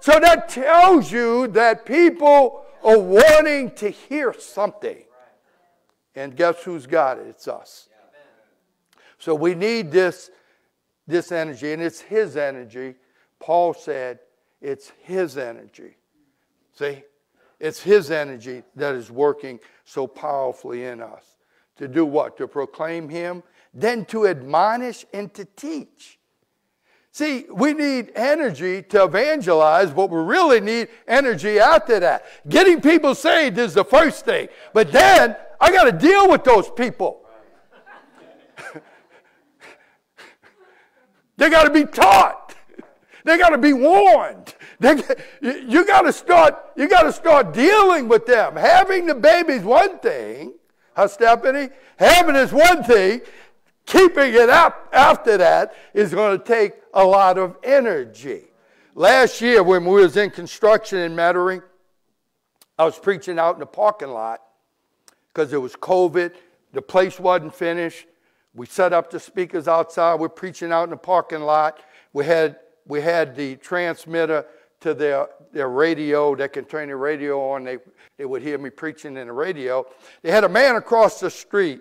So 0.00 0.18
that 0.20 0.48
tells 0.48 1.10
you 1.10 1.46
that 1.48 1.86
people 1.86 2.63
are 2.84 2.98
wanting 2.98 3.70
to 3.72 3.90
hear 3.90 4.32
something. 4.32 5.02
And 6.14 6.36
guess 6.36 6.62
who's 6.62 6.86
got 6.86 7.18
it? 7.18 7.26
It's 7.28 7.48
us. 7.48 7.88
So 9.18 9.34
we 9.34 9.54
need 9.54 9.90
this, 9.90 10.30
this 11.06 11.32
energy, 11.32 11.72
and 11.72 11.82
it's 11.82 12.00
His 12.00 12.36
energy. 12.36 12.94
Paul 13.40 13.74
said 13.74 14.20
it's 14.60 14.92
His 15.02 15.36
energy. 15.38 15.96
See? 16.74 17.02
It's 17.58 17.80
His 17.80 18.10
energy 18.10 18.62
that 18.76 18.94
is 18.94 19.10
working 19.10 19.60
so 19.84 20.06
powerfully 20.06 20.84
in 20.84 21.00
us. 21.00 21.24
To 21.76 21.88
do 21.88 22.04
what? 22.04 22.36
To 22.36 22.46
proclaim 22.46 23.08
Him, 23.08 23.42
then 23.72 24.04
to 24.06 24.28
admonish 24.28 25.04
and 25.12 25.32
to 25.34 25.44
teach. 25.44 26.18
See, 27.14 27.46
we 27.48 27.74
need 27.74 28.10
energy 28.16 28.82
to 28.82 29.04
evangelize, 29.04 29.92
but 29.92 30.10
we 30.10 30.18
really 30.18 30.58
need 30.60 30.88
energy 31.06 31.60
after 31.60 32.00
that. 32.00 32.24
Getting 32.48 32.80
people 32.80 33.14
saved 33.14 33.56
is 33.56 33.72
the 33.72 33.84
first 33.84 34.24
thing. 34.24 34.48
But 34.72 34.90
then 34.90 35.36
I 35.60 35.70
got 35.70 35.84
to 35.84 35.92
deal 35.92 36.28
with 36.28 36.42
those 36.42 36.68
people. 36.72 37.24
they 41.36 41.50
got 41.50 41.62
to 41.62 41.70
be 41.70 41.84
taught. 41.84 42.56
They 43.22 43.38
got 43.38 43.50
to 43.50 43.58
be 43.58 43.74
warned. 43.74 44.52
They, 44.80 45.00
you 45.40 45.86
got 45.86 46.02
to 46.02 46.12
start. 46.12 46.72
You 46.76 46.88
got 46.88 47.02
to 47.02 47.12
start 47.12 47.54
dealing 47.54 48.08
with 48.08 48.26
them. 48.26 48.56
Having 48.56 49.06
the 49.06 49.14
baby's 49.14 49.62
one 49.62 50.00
thing. 50.00 50.54
Huh, 50.96 51.06
Stephanie? 51.06 51.68
Having 51.96 52.34
is 52.34 52.52
one 52.52 52.82
thing. 52.82 53.20
Keeping 53.86 54.34
it 54.34 54.48
up 54.48 54.88
after 54.92 55.36
that 55.36 55.74
is 55.92 56.14
going 56.14 56.38
to 56.38 56.44
take 56.44 56.72
a 56.94 57.04
lot 57.04 57.38
of 57.38 57.56
energy. 57.62 58.44
Last 58.94 59.40
year, 59.40 59.62
when 59.62 59.84
we 59.84 60.02
was 60.02 60.16
in 60.16 60.30
construction 60.30 60.98
in 60.98 61.14
Metairie, 61.14 61.62
I 62.78 62.84
was 62.84 62.98
preaching 62.98 63.38
out 63.38 63.54
in 63.54 63.60
the 63.60 63.66
parking 63.66 64.10
lot 64.10 64.40
because 65.32 65.52
it 65.52 65.58
was 65.58 65.74
COVID. 65.76 66.32
The 66.72 66.82
place 66.82 67.20
wasn't 67.20 67.54
finished. 67.54 68.06
We 68.54 68.66
set 68.66 68.92
up 68.92 69.10
the 69.10 69.20
speakers 69.20 69.68
outside. 69.68 70.18
We're 70.18 70.28
preaching 70.28 70.72
out 70.72 70.84
in 70.84 70.90
the 70.90 70.96
parking 70.96 71.40
lot. 71.40 71.80
We 72.12 72.24
had, 72.24 72.56
we 72.86 73.00
had 73.00 73.34
the 73.34 73.56
transmitter 73.56 74.46
to 74.80 74.94
their, 74.94 75.28
their 75.52 75.68
radio. 75.68 76.34
They 76.34 76.48
can 76.48 76.64
turn 76.64 76.88
the 76.88 76.96
radio 76.96 77.50
on. 77.50 77.64
They, 77.64 77.78
they 78.16 78.24
would 78.24 78.42
hear 78.42 78.58
me 78.58 78.70
preaching 78.70 79.16
in 79.16 79.26
the 79.26 79.32
radio. 79.32 79.86
They 80.22 80.30
had 80.30 80.44
a 80.44 80.48
man 80.48 80.76
across 80.76 81.20
the 81.20 81.30
street 81.30 81.80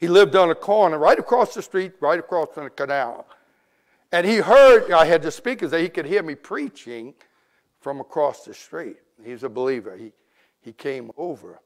he 0.00 0.08
lived 0.08 0.34
on 0.34 0.50
a 0.50 0.54
corner 0.54 0.98
right 0.98 1.18
across 1.18 1.52
the 1.52 1.60
street, 1.62 1.92
right 2.00 2.18
across 2.18 2.48
from 2.54 2.64
the 2.64 2.70
canal. 2.70 3.26
And 4.10 4.26
he 4.26 4.36
heard, 4.36 4.90
I 4.90 5.04
had 5.04 5.22
the 5.22 5.30
speakers 5.30 5.70
that 5.70 5.80
he 5.80 5.90
could 5.90 6.06
hear 6.06 6.22
me 6.22 6.34
preaching 6.34 7.14
from 7.80 8.00
across 8.00 8.44
the 8.44 8.54
street. 8.54 8.96
He's 9.22 9.44
a 9.44 9.48
believer. 9.48 9.96
He, 9.96 10.12
he 10.62 10.72
came 10.72 11.10
over 11.18 11.60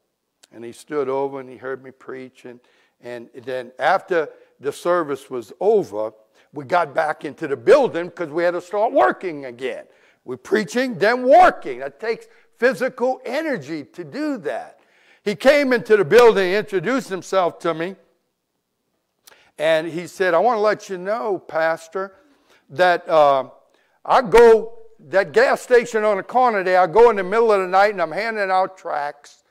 and 0.51 0.63
he 0.63 0.73
stood 0.73 1.09
over 1.09 1.39
and 1.39 1.49
he 1.49 1.55
heard 1.55 1.81
me 1.83 1.91
preach. 1.91 2.45
And, 2.45 2.59
and 3.01 3.29
then 3.43 3.71
after 3.79 4.29
the 4.59 4.71
service 4.71 5.29
was 5.29 5.53
over, 5.61 6.11
we 6.53 6.65
got 6.65 6.93
back 6.93 7.25
into 7.25 7.47
the 7.47 7.57
building 7.57 8.07
because 8.07 8.29
we 8.29 8.43
had 8.43 8.51
to 8.51 8.61
start 8.61 8.91
working 8.91 9.45
again. 9.45 9.85
We're 10.25 10.37
preaching, 10.37 10.97
then 10.97 11.23
working. 11.23 11.81
It 11.81 11.99
takes 11.99 12.27
physical 12.57 13.21
energy 13.25 13.83
to 13.85 14.03
do 14.03 14.37
that. 14.39 14.79
He 15.23 15.35
came 15.35 15.73
into 15.73 15.97
the 15.97 16.05
building, 16.05 16.51
introduced 16.51 17.09
himself 17.09 17.59
to 17.59 17.73
me, 17.73 17.95
and 19.57 19.87
he 19.87 20.07
said, 20.07 20.33
I 20.33 20.39
want 20.39 20.57
to 20.57 20.61
let 20.61 20.89
you 20.89 20.97
know, 20.97 21.39
Pastor, 21.39 22.13
that 22.69 23.07
uh, 23.07 23.49
I 24.03 24.21
go, 24.21 24.73
that 24.99 25.31
gas 25.31 25.61
station 25.61 26.03
on 26.03 26.17
the 26.17 26.23
corner 26.23 26.63
there, 26.63 26.79
I 26.79 26.87
go 26.87 27.09
in 27.09 27.15
the 27.15 27.23
middle 27.23 27.51
of 27.51 27.61
the 27.61 27.67
night 27.67 27.91
and 27.91 28.01
I'm 28.01 28.11
handing 28.11 28.51
out 28.51 28.77
tracts 28.77 29.43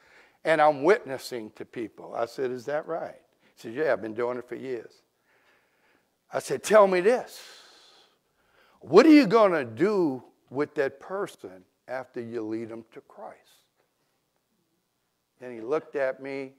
and 0.44 0.60
I'm 0.60 0.82
witnessing 0.82 1.50
to 1.56 1.64
people. 1.64 2.14
I 2.14 2.26
said, 2.26 2.50
Is 2.50 2.66
that 2.66 2.86
right? 2.86 3.20
He 3.42 3.52
said, 3.56 3.74
Yeah, 3.74 3.92
I've 3.92 4.02
been 4.02 4.14
doing 4.14 4.38
it 4.38 4.48
for 4.48 4.56
years. 4.56 5.02
I 6.32 6.38
said, 6.38 6.62
Tell 6.62 6.86
me 6.86 7.00
this. 7.00 7.40
What 8.80 9.06
are 9.06 9.12
you 9.12 9.26
going 9.26 9.52
to 9.52 9.64
do 9.64 10.22
with 10.50 10.74
that 10.74 11.00
person 11.00 11.64
after 11.88 12.20
you 12.20 12.42
lead 12.42 12.68
them 12.68 12.84
to 12.92 13.00
Christ? 13.00 13.38
And 15.40 15.52
he 15.54 15.62
looked 15.62 15.96
at 15.96 16.22
me. 16.22 16.52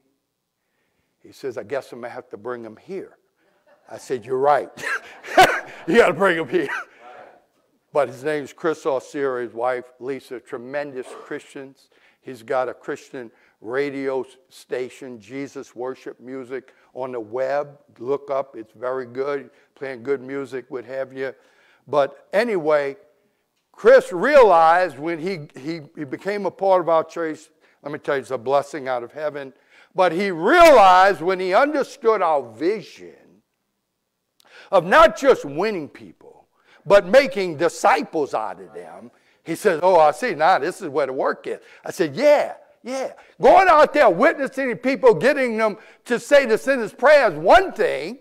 He 1.22 1.30
says, 1.30 1.56
I 1.56 1.62
guess 1.62 1.92
I'm 1.92 2.00
going 2.00 2.10
to 2.10 2.14
have 2.14 2.28
to 2.30 2.36
bring 2.36 2.64
him 2.64 2.76
here. 2.76 3.16
I 3.90 3.98
said, 3.98 4.24
You're 4.24 4.38
right. 4.38 4.70
you 5.86 5.96
got 5.96 6.08
to 6.08 6.14
bring 6.14 6.38
him 6.38 6.48
here. 6.48 6.68
But 7.92 8.08
his 8.08 8.24
name 8.24 8.44
is 8.44 8.52
Chris 8.52 8.84
Ausier, 8.84 9.42
his 9.42 9.54
wife 9.54 9.84
Lisa, 10.00 10.38
tremendous 10.38 11.06
Christians. 11.24 11.88
He's 12.20 12.42
got 12.42 12.68
a 12.68 12.74
Christian 12.74 13.30
radio 13.60 14.24
station, 14.48 15.20
Jesus 15.20 15.74
Worship 15.74 16.20
Music, 16.20 16.74
on 16.92 17.12
the 17.12 17.20
web. 17.20 17.78
Look 17.98 18.30
up, 18.30 18.56
it's 18.56 18.72
very 18.72 19.06
good. 19.06 19.50
Playing 19.74 20.02
good 20.02 20.20
music 20.20 20.66
would 20.70 20.84
have 20.84 21.12
you. 21.12 21.34
But 21.86 22.28
anyway, 22.32 22.96
Chris 23.72 24.12
realized 24.12 24.98
when 24.98 25.18
he, 25.18 25.48
he, 25.58 25.80
he 25.96 26.04
became 26.04 26.46
a 26.46 26.50
part 26.50 26.80
of 26.80 26.88
our 26.88 27.04
church, 27.04 27.48
let 27.82 27.92
me 27.92 27.98
tell 27.98 28.16
you, 28.16 28.22
it's 28.22 28.30
a 28.30 28.38
blessing 28.38 28.88
out 28.88 29.04
of 29.04 29.12
heaven. 29.12 29.52
But 29.94 30.12
he 30.12 30.30
realized 30.30 31.20
when 31.20 31.40
he 31.40 31.54
understood 31.54 32.20
our 32.20 32.42
vision 32.42 33.14
of 34.70 34.84
not 34.84 35.16
just 35.16 35.44
winning 35.44 35.88
people, 35.88 36.46
but 36.84 37.06
making 37.06 37.56
disciples 37.56 38.34
out 38.34 38.60
of 38.60 38.72
them. 38.72 39.10
He 39.44 39.54
says, 39.54 39.80
Oh, 39.82 39.98
I 39.98 40.10
see, 40.10 40.34
now 40.34 40.58
this 40.58 40.82
is 40.82 40.88
where 40.88 41.06
the 41.06 41.12
work 41.12 41.46
is. 41.46 41.58
I 41.84 41.90
said, 41.90 42.14
Yeah, 42.16 42.54
yeah. 42.82 43.12
Going 43.40 43.68
out 43.68 43.92
there 43.92 44.08
witnessing 44.08 44.76
people, 44.76 45.14
getting 45.14 45.56
them 45.56 45.76
to 46.04 46.20
say 46.20 46.46
the 46.46 46.56
sinner's 46.56 46.92
prayer 46.92 47.30
is 47.30 47.38
one 47.38 47.72
thing, 47.72 48.18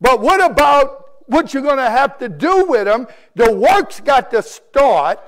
but 0.00 0.20
what 0.20 0.44
about 0.44 1.02
what 1.26 1.54
you're 1.54 1.62
going 1.62 1.78
to 1.78 1.90
have 1.90 2.18
to 2.18 2.28
do 2.28 2.66
with 2.66 2.84
them? 2.84 3.06
The 3.34 3.52
work's 3.52 4.00
got 4.00 4.30
to 4.32 4.42
start. 4.42 5.18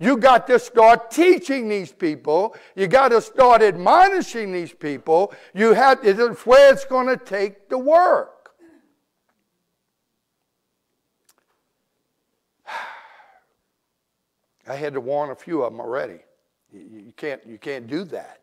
You 0.00 0.16
got 0.16 0.48
to 0.48 0.58
start 0.58 1.12
teaching 1.12 1.68
these 1.68 1.92
people. 1.92 2.56
You 2.74 2.88
got 2.88 3.10
to 3.10 3.20
start 3.20 3.62
admonishing 3.62 4.50
these 4.50 4.72
people. 4.72 5.32
You 5.54 5.74
have, 5.74 6.00
it's 6.02 6.44
where 6.44 6.72
it's 6.72 6.84
going 6.84 7.06
to 7.06 7.16
take 7.16 7.68
the 7.68 7.78
work. 7.78 8.41
I 14.68 14.76
had 14.76 14.94
to 14.94 15.00
warn 15.00 15.30
a 15.30 15.34
few 15.34 15.62
of 15.62 15.72
them 15.72 15.80
already. 15.80 16.18
You, 16.72 16.80
you 17.06 17.12
can't, 17.16 17.44
you 17.46 17.58
can't 17.58 17.86
do 17.86 18.04
that. 18.04 18.40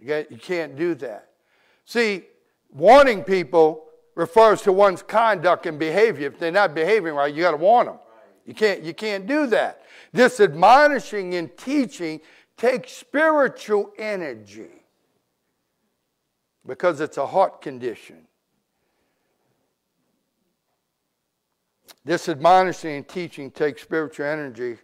You, 0.00 0.24
you 0.30 0.38
can't 0.38 0.76
do 0.76 0.94
that. 0.96 1.30
See, 1.84 2.24
warning 2.70 3.24
people 3.24 3.84
refers 4.14 4.62
to 4.62 4.72
one's 4.72 5.02
conduct 5.02 5.66
and 5.66 5.78
behavior. 5.78 6.28
If 6.28 6.38
they're 6.38 6.50
not 6.50 6.74
behaving 6.74 7.14
right, 7.14 7.32
you 7.32 7.42
got 7.42 7.52
to 7.52 7.56
warn 7.56 7.86
them. 7.86 7.98
You 8.46 8.54
can't, 8.54 8.82
you 8.82 8.94
can't 8.94 9.26
do 9.26 9.46
that. 9.48 9.82
This 10.12 10.40
admonishing 10.40 11.34
and 11.34 11.54
teaching 11.56 12.20
takes 12.56 12.92
spiritual 12.92 13.92
energy 13.98 14.70
because 16.66 17.00
it's 17.00 17.16
a 17.16 17.26
heart 17.26 17.60
condition. 17.60 18.27
This 22.04 22.28
admonishing 22.28 22.96
and 22.96 23.08
teaching 23.08 23.50
takes 23.50 23.82
spiritual 23.82 24.26
energy 24.26 24.78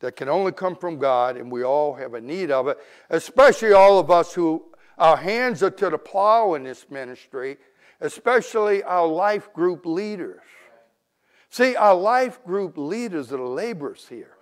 that 0.00 0.16
can 0.16 0.28
only 0.28 0.52
come 0.52 0.76
from 0.76 0.98
God, 0.98 1.36
and 1.36 1.50
we 1.50 1.62
all 1.62 1.94
have 1.94 2.14
a 2.14 2.20
need 2.20 2.50
of 2.50 2.68
it, 2.68 2.78
especially 3.10 3.72
all 3.72 3.98
of 3.98 4.10
us 4.10 4.34
who 4.34 4.64
our 4.98 5.16
hands 5.16 5.62
are 5.62 5.70
to 5.70 5.90
the 5.90 5.98
plow 5.98 6.54
in 6.54 6.64
this 6.64 6.86
ministry, 6.90 7.56
especially 8.00 8.82
our 8.82 9.06
life 9.06 9.52
group 9.52 9.86
leaders. 9.86 10.40
See, 11.50 11.76
our 11.76 11.94
life 11.94 12.44
group 12.44 12.76
leaders 12.76 13.32
are 13.32 13.36
the 13.36 13.42
laborers 13.42 14.06
here. 14.08 14.32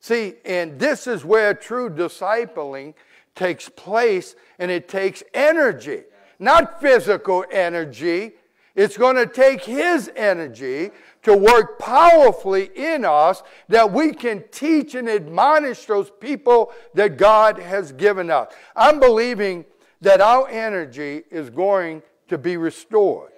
See, 0.00 0.34
and 0.44 0.78
this 0.78 1.06
is 1.06 1.24
where 1.24 1.52
true 1.52 1.90
discipling 1.90 2.94
takes 3.34 3.68
place, 3.68 4.34
and 4.58 4.70
it 4.70 4.88
takes 4.88 5.22
energy, 5.34 6.04
not 6.38 6.80
physical 6.80 7.44
energy. 7.50 8.32
It's 8.80 8.96
going 8.96 9.16
to 9.16 9.26
take 9.26 9.62
His 9.62 10.10
energy 10.16 10.90
to 11.24 11.36
work 11.36 11.78
powerfully 11.78 12.70
in 12.74 13.04
us 13.04 13.42
that 13.68 13.92
we 13.92 14.14
can 14.14 14.42
teach 14.50 14.94
and 14.94 15.06
admonish 15.06 15.84
those 15.84 16.10
people 16.18 16.72
that 16.94 17.18
God 17.18 17.58
has 17.58 17.92
given 17.92 18.30
us. 18.30 18.50
I'm 18.74 18.98
believing 18.98 19.66
that 20.00 20.22
our 20.22 20.48
energy 20.48 21.24
is 21.30 21.50
going 21.50 22.02
to 22.28 22.38
be 22.38 22.56
restored. 22.56 23.32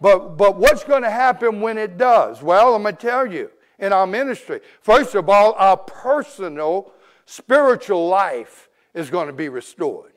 But, 0.00 0.36
but 0.36 0.56
what's 0.56 0.84
going 0.84 1.02
to 1.02 1.10
happen 1.10 1.60
when 1.60 1.78
it 1.78 1.98
does? 1.98 2.40
Well, 2.40 2.76
I'm 2.76 2.82
going 2.82 2.94
to 2.94 3.02
tell 3.02 3.26
you 3.26 3.50
in 3.80 3.92
our 3.92 4.06
ministry. 4.06 4.60
First 4.82 5.16
of 5.16 5.28
all, 5.28 5.54
our 5.54 5.78
personal 5.78 6.92
spiritual 7.24 8.06
life 8.06 8.68
is 8.94 9.10
going 9.10 9.26
to 9.26 9.32
be 9.32 9.48
restored. 9.48 10.12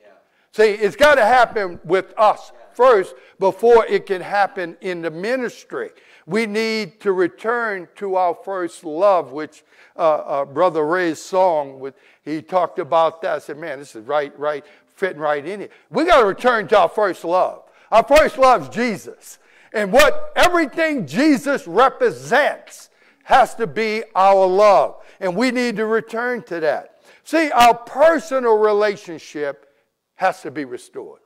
See, 0.52 0.62
it's 0.62 0.96
got 0.96 1.14
to 1.16 1.24
happen 1.24 1.80
with 1.84 2.12
us 2.16 2.52
first 2.80 3.14
before 3.38 3.84
it 3.86 4.06
can 4.06 4.22
happen 4.22 4.74
in 4.80 5.02
the 5.02 5.10
ministry. 5.10 5.90
We 6.24 6.46
need 6.46 6.98
to 7.00 7.12
return 7.12 7.88
to 7.96 8.16
our 8.16 8.34
first 8.34 8.84
love, 8.84 9.32
which 9.32 9.64
uh, 9.96 10.00
uh, 10.00 10.44
Brother 10.46 10.86
Ray's 10.86 11.20
song, 11.20 11.78
with, 11.78 11.94
he 12.22 12.40
talked 12.40 12.78
about 12.78 13.20
that. 13.20 13.34
I 13.34 13.38
said, 13.38 13.58
man, 13.58 13.78
this 13.78 13.94
is 13.94 14.06
right, 14.06 14.36
right, 14.38 14.64
fitting 14.94 15.20
right 15.20 15.44
in 15.44 15.60
it. 15.60 15.72
We 15.90 16.06
got 16.06 16.20
to 16.20 16.26
return 16.26 16.68
to 16.68 16.78
our 16.78 16.88
first 16.88 17.22
love. 17.22 17.64
Our 17.90 18.02
first 18.02 18.38
love 18.38 18.62
is 18.62 18.68
Jesus. 18.70 19.38
And 19.74 19.92
what 19.92 20.32
everything 20.34 21.06
Jesus 21.06 21.66
represents 21.66 22.88
has 23.24 23.54
to 23.56 23.66
be 23.66 24.04
our 24.14 24.46
love. 24.46 25.04
And 25.20 25.36
we 25.36 25.50
need 25.50 25.76
to 25.76 25.84
return 25.84 26.44
to 26.44 26.60
that. 26.60 27.02
See, 27.24 27.50
our 27.50 27.74
personal 27.74 28.56
relationship 28.56 29.66
has 30.14 30.40
to 30.42 30.50
be 30.50 30.64
restored. 30.64 31.20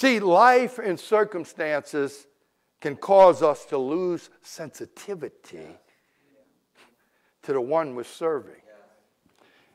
See, 0.00 0.18
life 0.18 0.78
and 0.78 0.98
circumstances 0.98 2.26
can 2.80 2.96
cause 2.96 3.42
us 3.42 3.66
to 3.66 3.76
lose 3.76 4.30
sensitivity 4.40 5.76
to 7.42 7.52
the 7.52 7.60
one 7.60 7.94
we're 7.94 8.04
serving. 8.04 8.62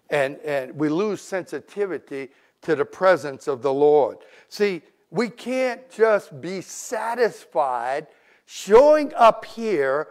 And, 0.09 0.37
and 0.37 0.75
we 0.75 0.89
lose 0.89 1.21
sensitivity 1.21 2.29
to 2.63 2.75
the 2.75 2.85
presence 2.85 3.47
of 3.47 3.61
the 3.61 3.71
Lord. 3.71 4.17
See, 4.49 4.81
we 5.11 5.29
can't 5.29 5.87
just 5.91 6.41
be 6.41 6.59
satisfied 6.61 8.07
showing 8.47 9.13
up 9.13 9.45
here. 9.45 10.07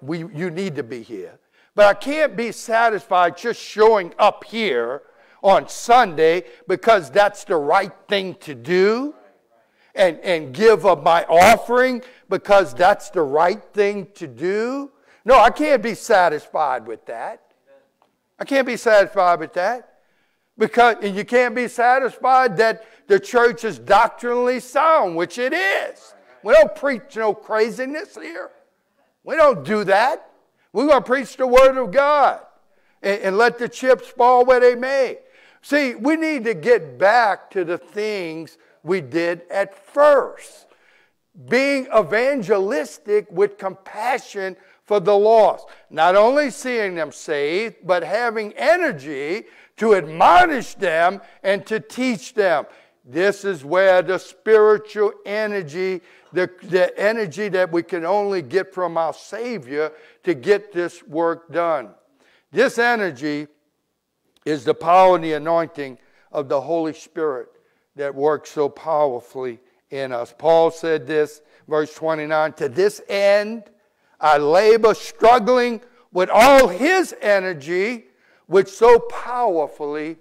We, 0.00 0.18
you 0.18 0.52
need 0.52 0.76
to 0.76 0.84
be 0.84 1.02
here. 1.02 1.40
But 1.74 1.86
I 1.86 1.94
can't 1.94 2.36
be 2.36 2.52
satisfied 2.52 3.36
just 3.36 3.60
showing 3.60 4.14
up 4.16 4.44
here 4.44 5.02
on 5.42 5.68
Sunday 5.68 6.44
because 6.68 7.10
that's 7.10 7.42
the 7.42 7.56
right 7.56 7.92
thing 8.06 8.36
to 8.42 8.54
do 8.54 9.16
and, 10.00 10.18
and 10.20 10.54
give 10.54 10.86
of 10.86 11.02
my 11.02 11.24
offering 11.24 12.02
because 12.30 12.72
that's 12.72 13.10
the 13.10 13.20
right 13.20 13.62
thing 13.74 14.08
to 14.14 14.26
do. 14.26 14.90
No, 15.26 15.38
I 15.38 15.50
can't 15.50 15.82
be 15.82 15.94
satisfied 15.94 16.86
with 16.86 17.04
that. 17.06 17.42
I 18.38 18.46
can't 18.46 18.66
be 18.66 18.78
satisfied 18.78 19.40
with 19.40 19.52
that. 19.52 19.98
Because 20.56 20.96
and 21.02 21.14
you 21.14 21.24
can't 21.24 21.54
be 21.54 21.68
satisfied 21.68 22.56
that 22.56 22.84
the 23.08 23.20
church 23.20 23.62
is 23.64 23.78
doctrinally 23.78 24.60
sound, 24.60 25.16
which 25.16 25.36
it 25.38 25.52
is. 25.52 26.14
We 26.42 26.54
don't 26.54 26.74
preach 26.74 27.16
no 27.16 27.34
craziness 27.34 28.16
here. 28.16 28.50
We 29.22 29.36
don't 29.36 29.64
do 29.64 29.84
that. 29.84 30.30
We're 30.72 30.86
going 30.86 31.02
to 31.02 31.06
preach 31.06 31.36
the 31.36 31.46
Word 31.46 31.76
of 31.76 31.92
God 31.92 32.40
and, 33.02 33.20
and 33.20 33.38
let 33.38 33.58
the 33.58 33.68
chips 33.68 34.08
fall 34.08 34.46
where 34.46 34.60
they 34.60 34.74
may. 34.74 35.18
See, 35.60 35.94
we 35.94 36.16
need 36.16 36.44
to 36.44 36.54
get 36.54 36.98
back 36.98 37.50
to 37.50 37.64
the 37.64 37.76
things 37.76 38.56
we 38.82 39.00
did 39.00 39.42
at 39.50 39.74
first. 39.74 40.66
Being 41.48 41.86
evangelistic 41.96 43.30
with 43.30 43.56
compassion 43.56 44.56
for 44.84 45.00
the 45.00 45.16
lost. 45.16 45.66
Not 45.88 46.16
only 46.16 46.50
seeing 46.50 46.96
them 46.96 47.12
saved, 47.12 47.76
but 47.84 48.02
having 48.02 48.52
energy 48.54 49.44
to 49.76 49.94
admonish 49.94 50.74
them 50.74 51.20
and 51.42 51.64
to 51.66 51.80
teach 51.80 52.34
them. 52.34 52.66
This 53.04 53.44
is 53.44 53.64
where 53.64 54.02
the 54.02 54.18
spiritual 54.18 55.12
energy, 55.24 56.02
the, 56.32 56.50
the 56.64 56.96
energy 56.98 57.48
that 57.48 57.72
we 57.72 57.82
can 57.82 58.04
only 58.04 58.42
get 58.42 58.74
from 58.74 58.98
our 58.98 59.14
Savior 59.14 59.92
to 60.24 60.34
get 60.34 60.72
this 60.72 61.02
work 61.04 61.50
done. 61.52 61.90
This 62.52 62.78
energy 62.78 63.46
is 64.44 64.64
the 64.64 64.74
power 64.74 65.14
and 65.14 65.24
the 65.24 65.34
anointing 65.34 65.98
of 66.32 66.48
the 66.48 66.60
Holy 66.60 66.92
Spirit 66.92 67.48
that 67.96 68.14
works 68.14 68.50
so 68.50 68.68
powerfully 68.68 69.60
in 69.90 70.12
us. 70.12 70.34
Paul 70.36 70.70
said 70.70 71.06
this, 71.06 71.42
verse 71.68 71.94
29 71.94 72.52
To 72.54 72.68
this 72.68 73.00
end, 73.08 73.64
I 74.20 74.38
labor, 74.38 74.94
struggling 74.94 75.80
with 76.12 76.30
all 76.30 76.68
his 76.68 77.14
energy, 77.20 78.04
which 78.46 78.68
so 78.68 78.98
powerfully 78.98 80.16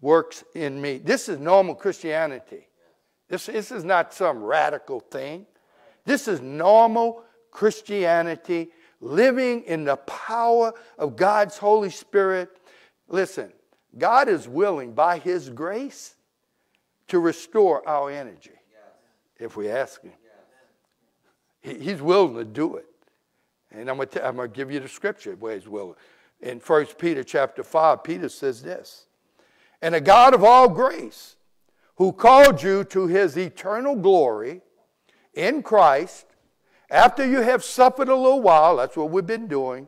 works 0.00 0.44
in 0.54 0.80
me. 0.80 0.98
This 0.98 1.28
is 1.28 1.38
normal 1.38 1.74
Christianity. 1.74 2.68
This, 3.28 3.46
this 3.46 3.70
is 3.70 3.84
not 3.84 4.12
some 4.12 4.42
radical 4.42 5.00
thing. 5.00 5.46
This 6.04 6.28
is 6.28 6.40
normal 6.40 7.22
Christianity, 7.50 8.70
living 9.00 9.62
in 9.62 9.84
the 9.84 9.96
power 9.96 10.72
of 10.98 11.16
God's 11.16 11.56
Holy 11.58 11.90
Spirit. 11.90 12.50
Listen, 13.08 13.52
God 13.96 14.28
is 14.28 14.48
willing 14.48 14.94
by 14.94 15.18
His 15.18 15.48
grace 15.48 16.16
to 17.12 17.18
restore 17.18 17.86
our 17.86 18.10
energy 18.10 18.58
if 19.38 19.54
we 19.54 19.68
ask 19.68 20.00
Him. 20.00 20.14
He's 21.60 22.00
willing 22.00 22.36
to 22.36 22.44
do 22.44 22.76
it. 22.76 22.86
And 23.70 23.90
I'm 23.90 23.98
going 23.98 24.08
to 24.08 24.48
give 24.48 24.70
you 24.70 24.80
the 24.80 24.88
scripture 24.88 25.36
where 25.36 25.54
He's 25.54 25.68
willing. 25.68 25.96
In 26.40 26.58
1 26.58 26.86
Peter 26.98 27.22
chapter 27.22 27.62
5, 27.62 28.02
Peter 28.02 28.30
says 28.30 28.62
this 28.62 29.04
and 29.82 29.94
a 29.94 30.00
God 30.00 30.32
of 30.32 30.42
all 30.42 30.70
grace, 30.70 31.36
who 31.96 32.12
called 32.12 32.62
you 32.62 32.82
to 32.84 33.08
his 33.08 33.36
eternal 33.36 33.94
glory 33.94 34.62
in 35.34 35.62
Christ, 35.62 36.24
after 36.88 37.26
you 37.26 37.42
have 37.42 37.62
suffered 37.62 38.08
a 38.08 38.16
little 38.16 38.40
while, 38.40 38.76
that's 38.76 38.96
what 38.96 39.10
we've 39.10 39.26
been 39.26 39.48
doing, 39.48 39.86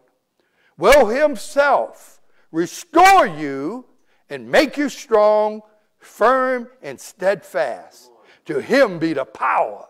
will 0.77 1.07
himself 1.07 2.21
restore 2.53 3.27
you 3.27 3.87
and 4.29 4.47
make 4.47 4.77
you 4.77 4.91
strong, 4.91 5.63
firm, 6.05 6.69
and 6.83 7.01
steadfast. 7.01 8.11
To 8.47 8.61
him 8.61 8.99
be 8.99 9.13
the 9.13 9.25
power 9.25 9.87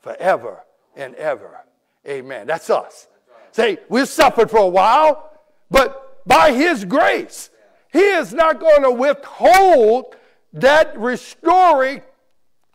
forever 0.00 0.64
and 0.96 1.14
ever. 1.14 1.60
Amen. 2.06 2.46
That's 2.46 2.68
us. 2.70 3.08
Say, 3.52 3.78
we've 3.88 4.08
suffered 4.08 4.50
for 4.50 4.58
a 4.58 4.68
while, 4.68 5.30
but 5.70 6.26
by 6.26 6.52
his 6.52 6.84
grace, 6.84 7.50
he 7.92 8.00
is 8.00 8.32
not 8.32 8.58
going 8.58 8.82
to 8.82 8.90
withhold 8.90 10.16
that 10.52 10.98
restoring 10.98 12.02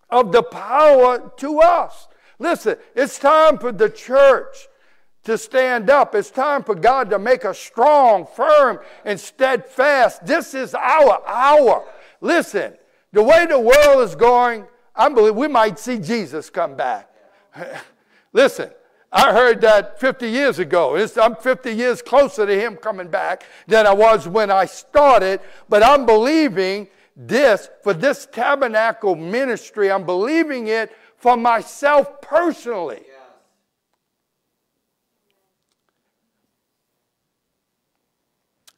of 0.10 0.32
the 0.32 0.44
power 0.44 1.32
to 1.38 1.60
us. 1.60 2.08
Listen, 2.40 2.78
it's 2.96 3.20
time 3.20 3.58
for 3.58 3.72
the 3.72 3.90
church 3.90 4.68
to 5.26 5.38
stand 5.38 5.90
up. 5.90 6.16
It's 6.16 6.32
time 6.32 6.64
for 6.64 6.76
God 6.76 7.10
to 7.10 7.20
make 7.20 7.44
us 7.46 7.60
strong, 7.60 8.26
firm, 8.26 8.80
and 9.04 9.20
steadfast. 9.20 10.26
This 10.26 10.54
is 10.54 10.74
our 10.74 11.22
hour. 11.28 11.86
Listen, 12.22 12.74
the 13.12 13.24
way 13.24 13.46
the 13.46 13.60
world 13.60 14.02
is 14.02 14.16
going, 14.16 14.66
I 14.96 15.10
believe 15.10 15.36
we 15.36 15.48
might 15.48 15.80
see 15.80 15.98
Jesus 15.98 16.50
come 16.50 16.76
back. 16.76 17.10
Listen, 18.34 18.70
I 19.12 19.32
heard 19.32 19.62
that 19.62 20.00
50 20.00 20.28
years 20.28 20.60
ago. 20.60 20.96
I'm 21.20 21.36
50 21.36 21.72
years 21.72 22.02
closer 22.02 22.46
to 22.46 22.60
him 22.60 22.76
coming 22.76 23.08
back 23.08 23.44
than 23.68 23.88
I 23.88 23.94
was 23.94 24.28
when 24.28 24.52
I 24.52 24.66
started, 24.66 25.40
but 25.68 25.82
I'm 25.82 26.06
believing 26.06 26.88
this 27.16 27.70
for 27.84 27.94
this 27.94 28.28
tabernacle 28.32 29.16
ministry. 29.16 29.92
I'm 29.92 30.06
believing 30.06 30.68
it 30.68 30.92
for 31.18 31.36
myself 31.36 32.22
personally. 32.22 33.02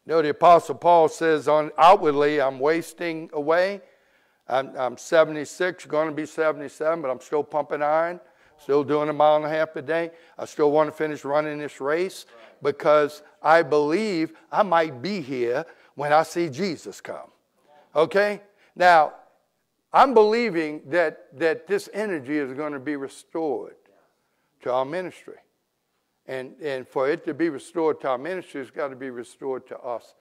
Know, 0.05 0.21
the 0.21 0.29
Apostle 0.29 0.75
Paul 0.75 1.07
says 1.09 1.47
on 1.47 1.71
outwardly, 1.77 2.41
I'm 2.41 2.59
wasting 2.59 3.29
away. 3.33 3.81
I'm, 4.47 4.75
I'm 4.75 4.97
76, 4.97 5.85
going 5.85 6.09
to 6.09 6.15
be 6.15 6.25
77, 6.25 7.01
but 7.01 7.11
I'm 7.11 7.21
still 7.21 7.43
pumping 7.43 7.83
iron, 7.83 8.19
still 8.57 8.83
doing 8.83 9.09
a 9.09 9.13
mile 9.13 9.37
and 9.37 9.45
a 9.45 9.49
half 9.49 9.75
a 9.75 9.81
day. 9.81 10.11
I 10.37 10.45
still 10.45 10.71
want 10.71 10.89
to 10.89 10.91
finish 10.91 11.23
running 11.23 11.59
this 11.59 11.79
race 11.79 12.25
because 12.61 13.21
I 13.41 13.61
believe 13.61 14.33
I 14.51 14.63
might 14.63 15.01
be 15.01 15.21
here 15.21 15.65
when 15.95 16.11
I 16.11 16.23
see 16.23 16.49
Jesus 16.49 16.99
come. 16.99 17.29
Okay? 17.95 18.41
Now, 18.75 19.13
I'm 19.93 20.13
believing 20.13 20.81
that, 20.87 21.37
that 21.37 21.67
this 21.67 21.89
energy 21.93 22.37
is 22.37 22.53
going 22.53 22.73
to 22.73 22.79
be 22.79 22.95
restored 22.95 23.75
to 24.61 24.71
our 24.71 24.85
ministry. 24.85 25.37
And, 26.31 26.55
and 26.61 26.87
for 26.87 27.09
it 27.09 27.25
to 27.25 27.33
be 27.33 27.49
restored 27.49 27.99
to 28.01 28.07
our 28.07 28.17
ministry, 28.17 28.61
it's 28.61 28.71
got 28.71 28.87
to 28.87 28.95
be 28.95 29.09
restored 29.09 29.67
to 29.67 29.77
us 29.79 30.15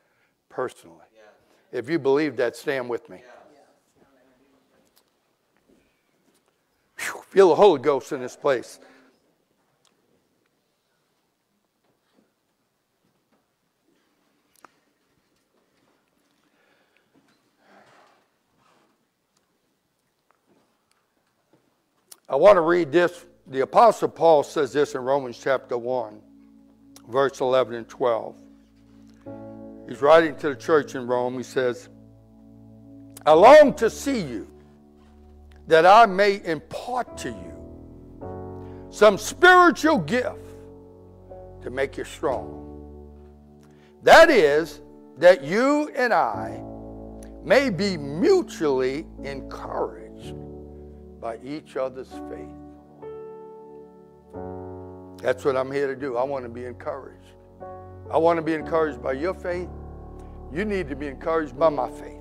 personally. 0.48 0.96
Yeah. 1.14 1.78
If 1.78 1.88
you 1.88 2.00
believe 2.00 2.36
that, 2.38 2.56
stand 2.56 2.88
with 2.88 3.08
me. 3.08 3.22
Yeah. 3.22 4.04
Whew, 6.98 7.22
feel 7.28 7.48
the 7.50 7.54
Holy 7.54 7.80
Ghost 7.80 8.10
in 8.10 8.20
this 8.20 8.34
place. 8.34 8.80
I 22.28 22.34
want 22.34 22.56
to 22.56 22.62
read 22.62 22.90
this 22.90 23.26
the 23.50 23.62
Apostle 23.62 24.08
Paul 24.08 24.44
says 24.44 24.72
this 24.72 24.94
in 24.94 25.02
Romans 25.02 25.36
chapter 25.42 25.76
1, 25.76 26.20
verse 27.08 27.40
11 27.40 27.74
and 27.74 27.88
12. 27.88 28.36
He's 29.88 30.00
writing 30.00 30.36
to 30.36 30.50
the 30.50 30.54
church 30.54 30.94
in 30.94 31.08
Rome. 31.08 31.36
He 31.36 31.42
says, 31.42 31.88
I 33.26 33.32
long 33.32 33.74
to 33.74 33.90
see 33.90 34.20
you, 34.20 34.46
that 35.66 35.84
I 35.84 36.06
may 36.06 36.40
impart 36.44 37.18
to 37.18 37.30
you 37.30 38.88
some 38.90 39.18
spiritual 39.18 39.98
gift 39.98 40.38
to 41.62 41.70
make 41.70 41.96
you 41.96 42.04
strong. 42.04 42.56
That 44.04 44.30
is, 44.30 44.80
that 45.18 45.42
you 45.42 45.90
and 45.96 46.14
I 46.14 46.62
may 47.42 47.68
be 47.68 47.96
mutually 47.96 49.06
encouraged 49.24 50.36
by 51.20 51.38
each 51.42 51.76
other's 51.76 52.10
faith. 52.30 52.59
That's 55.20 55.44
what 55.44 55.56
I'm 55.56 55.70
here 55.70 55.86
to 55.86 55.96
do. 55.96 56.16
I 56.16 56.24
want 56.24 56.44
to 56.44 56.48
be 56.48 56.64
encouraged. 56.64 57.16
I 58.10 58.16
want 58.16 58.38
to 58.38 58.42
be 58.42 58.54
encouraged 58.54 59.02
by 59.02 59.12
your 59.12 59.34
faith. 59.34 59.68
You 60.52 60.64
need 60.64 60.88
to 60.88 60.96
be 60.96 61.06
encouraged 61.06 61.58
by 61.58 61.68
my 61.68 61.90
faith. 61.90 62.16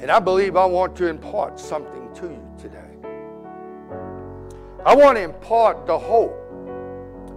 And 0.00 0.10
I 0.10 0.18
believe 0.18 0.56
I 0.56 0.66
want 0.66 0.94
to 0.96 1.06
impart 1.06 1.58
something 1.58 2.12
to 2.14 2.26
you 2.26 2.42
today. 2.58 2.82
I 4.84 4.94
want 4.94 5.16
to 5.16 5.22
impart 5.22 5.86
the 5.86 5.98
hope 5.98 6.36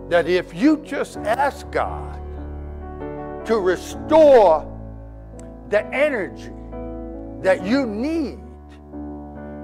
that 0.10 0.28
if 0.28 0.54
you 0.54 0.78
just 0.78 1.18
ask 1.18 1.70
God 1.72 2.20
to 3.46 3.58
restore 3.58 4.66
the 5.70 5.86
energy 5.94 6.52
that 7.42 7.64
you 7.64 7.86
need 7.86 8.40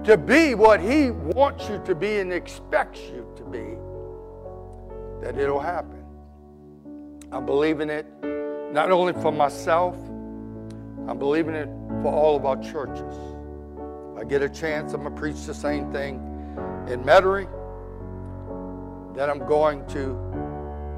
to 0.05 0.17
be 0.17 0.55
what 0.55 0.79
He 0.79 1.11
wants 1.11 1.67
you 1.67 1.81
to 1.85 1.95
be 1.95 2.17
and 2.17 2.31
expects 2.31 3.01
you 3.01 3.27
to 3.35 3.43
be, 3.43 3.75
that 5.25 5.37
it'll 5.39 5.59
happen. 5.59 6.03
I'm 7.31 7.45
believing 7.45 7.89
it 7.89 8.05
not 8.71 8.91
only 8.91 9.13
for 9.13 9.31
myself, 9.31 9.95
I'm 11.07 11.17
believing 11.17 11.55
it 11.55 11.69
for 12.01 12.13
all 12.13 12.35
of 12.35 12.45
our 12.45 12.57
churches. 12.57 13.15
If 14.13 14.21
I 14.21 14.23
get 14.23 14.41
a 14.41 14.49
chance, 14.49 14.93
I'm 14.93 15.01
going 15.01 15.13
to 15.13 15.19
preach 15.19 15.45
the 15.45 15.53
same 15.53 15.91
thing 15.91 16.15
in 16.87 17.03
Metairie. 17.03 17.47
Then 19.15 19.29
I'm 19.29 19.39
going 19.47 19.85
to 19.87 20.15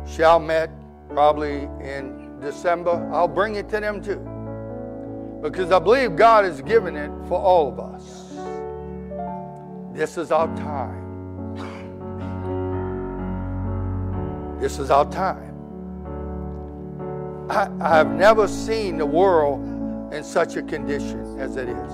Chalmette 0.07 0.71
probably 1.09 1.63
in 1.81 2.39
December. 2.39 3.09
I'll 3.13 3.27
bring 3.27 3.55
it 3.55 3.69
to 3.69 3.79
them 3.79 4.01
too. 4.01 4.19
Because 5.41 5.71
I 5.71 5.79
believe 5.79 6.15
God 6.15 6.45
has 6.45 6.61
given 6.61 6.95
it 6.95 7.11
for 7.27 7.39
all 7.39 7.67
of 7.69 7.79
us. 7.79 8.16
This 9.97 10.15
is 10.15 10.31
our 10.31 10.45
time. 10.57 11.55
This 14.59 14.77
is 14.77 14.91
our 14.91 15.09
time. 15.09 15.55
I, 17.49 17.95
have 17.95 18.11
never 18.11 18.47
seen 18.47 18.99
the 18.99 19.07
world 19.07 19.63
in 20.13 20.23
such 20.23 20.55
a 20.55 20.61
condition 20.61 21.39
as 21.39 21.55
it 21.55 21.67
is. 21.67 21.91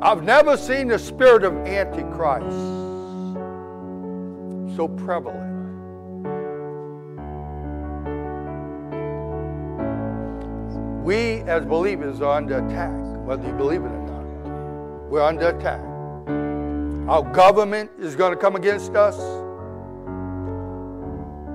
I've 0.00 0.22
never 0.22 0.56
seen 0.56 0.86
the 0.86 0.98
spirit 0.98 1.42
of 1.42 1.56
Antichrist 1.66 2.56
so 4.76 4.86
prevalent. 4.86 5.50
We 11.04 11.40
as 11.50 11.66
believers 11.66 12.20
are 12.20 12.36
under 12.36 12.64
attack, 12.64 12.92
whether 13.26 13.44
you 13.44 13.54
believe 13.54 13.82
it 13.82 13.90
or 13.90 14.06
not. 14.06 15.10
We're 15.10 15.22
under 15.22 15.48
attack. 15.48 15.91
Our 17.08 17.24
government 17.32 17.90
is 17.98 18.14
going 18.14 18.32
to 18.32 18.38
come 18.38 18.54
against 18.54 18.94
us. 18.94 19.16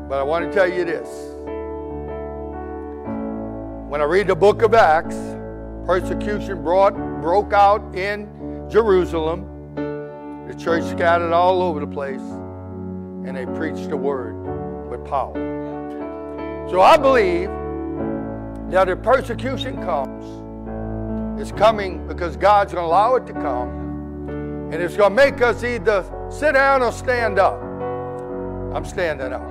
But 0.09 0.19
I 0.19 0.23
want 0.23 0.45
to 0.45 0.51
tell 0.51 0.69
you 0.69 0.83
this. 0.83 1.07
When 3.89 4.01
I 4.01 4.03
read 4.03 4.27
the 4.27 4.35
book 4.35 4.61
of 4.61 4.73
Acts, 4.73 5.15
persecution 5.85 6.63
brought, 6.63 6.97
broke 7.21 7.53
out 7.53 7.95
in 7.95 8.27
Jerusalem. 8.69 9.47
The 10.49 10.53
church 10.55 10.83
scattered 10.83 11.31
all 11.31 11.61
over 11.61 11.79
the 11.79 11.87
place, 11.87 12.19
and 12.19 13.37
they 13.37 13.45
preached 13.45 13.89
the 13.89 13.95
word 13.95 14.35
with 14.89 15.05
power. 15.05 15.33
So 16.69 16.81
I 16.81 16.97
believe 16.97 17.49
that 18.69 18.89
if 18.89 19.01
persecution 19.01 19.81
comes, 19.81 21.41
it's 21.41 21.53
coming 21.53 22.05
because 22.05 22.35
God's 22.35 22.73
going 22.73 22.83
to 22.83 22.87
allow 22.87 23.15
it 23.15 23.25
to 23.27 23.33
come 23.33 23.86
and 24.71 24.83
it's 24.83 24.97
going 24.97 25.11
to 25.11 25.15
make 25.15 25.41
us 25.41 25.63
either 25.63 26.03
sit 26.29 26.53
down 26.53 26.83
or 26.83 26.91
stand 26.91 27.39
up. 27.39 27.61
I'm 28.75 28.83
standing 28.83 29.31
up. 29.31 29.41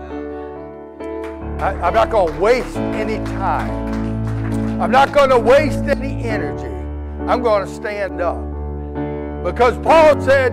I, 1.59 1.89
am 1.89 1.95
not 1.95 2.11
going 2.11 2.35
to 2.35 2.39
waste 2.39 2.77
any 2.77 3.17
time. 3.25 4.81
I'm 4.81 4.91
not 4.91 5.15
going 5.15 5.31
to 5.31 5.39
waste 5.39 5.85
any 5.85 6.23
energy. 6.23 6.67
I'm 7.27 7.43
going 7.43 7.67
to 7.67 7.75
stand 7.75 8.21
up. 8.21 8.37
Because 9.43 9.79
Paul 9.79 10.21
said 10.21 10.53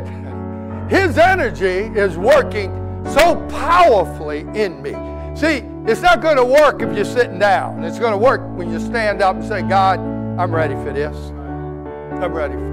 his 0.90 1.18
energy 1.18 2.00
is 2.00 2.18
working 2.18 2.72
so 3.14 3.46
powerfully 3.50 4.46
in 4.56 4.82
me. 4.82 4.92
See, 5.36 5.68
it's 5.86 6.02
not 6.02 6.22
going 6.22 6.38
to 6.38 6.46
work 6.46 6.82
if 6.82 6.96
you're 6.96 7.04
sitting 7.04 7.38
down. 7.38 7.84
It's 7.84 8.00
going 8.00 8.14
to 8.14 8.18
work 8.18 8.40
when 8.56 8.72
you 8.72 8.80
stand 8.80 9.22
up 9.22 9.36
and 9.36 9.44
say, 9.44 9.62
God, 9.62 10.00
I'm 10.40 10.56
ready 10.56 10.76
for 10.76 10.94
this. 10.94 11.18
I'm 11.18 12.32
ready 12.32 12.64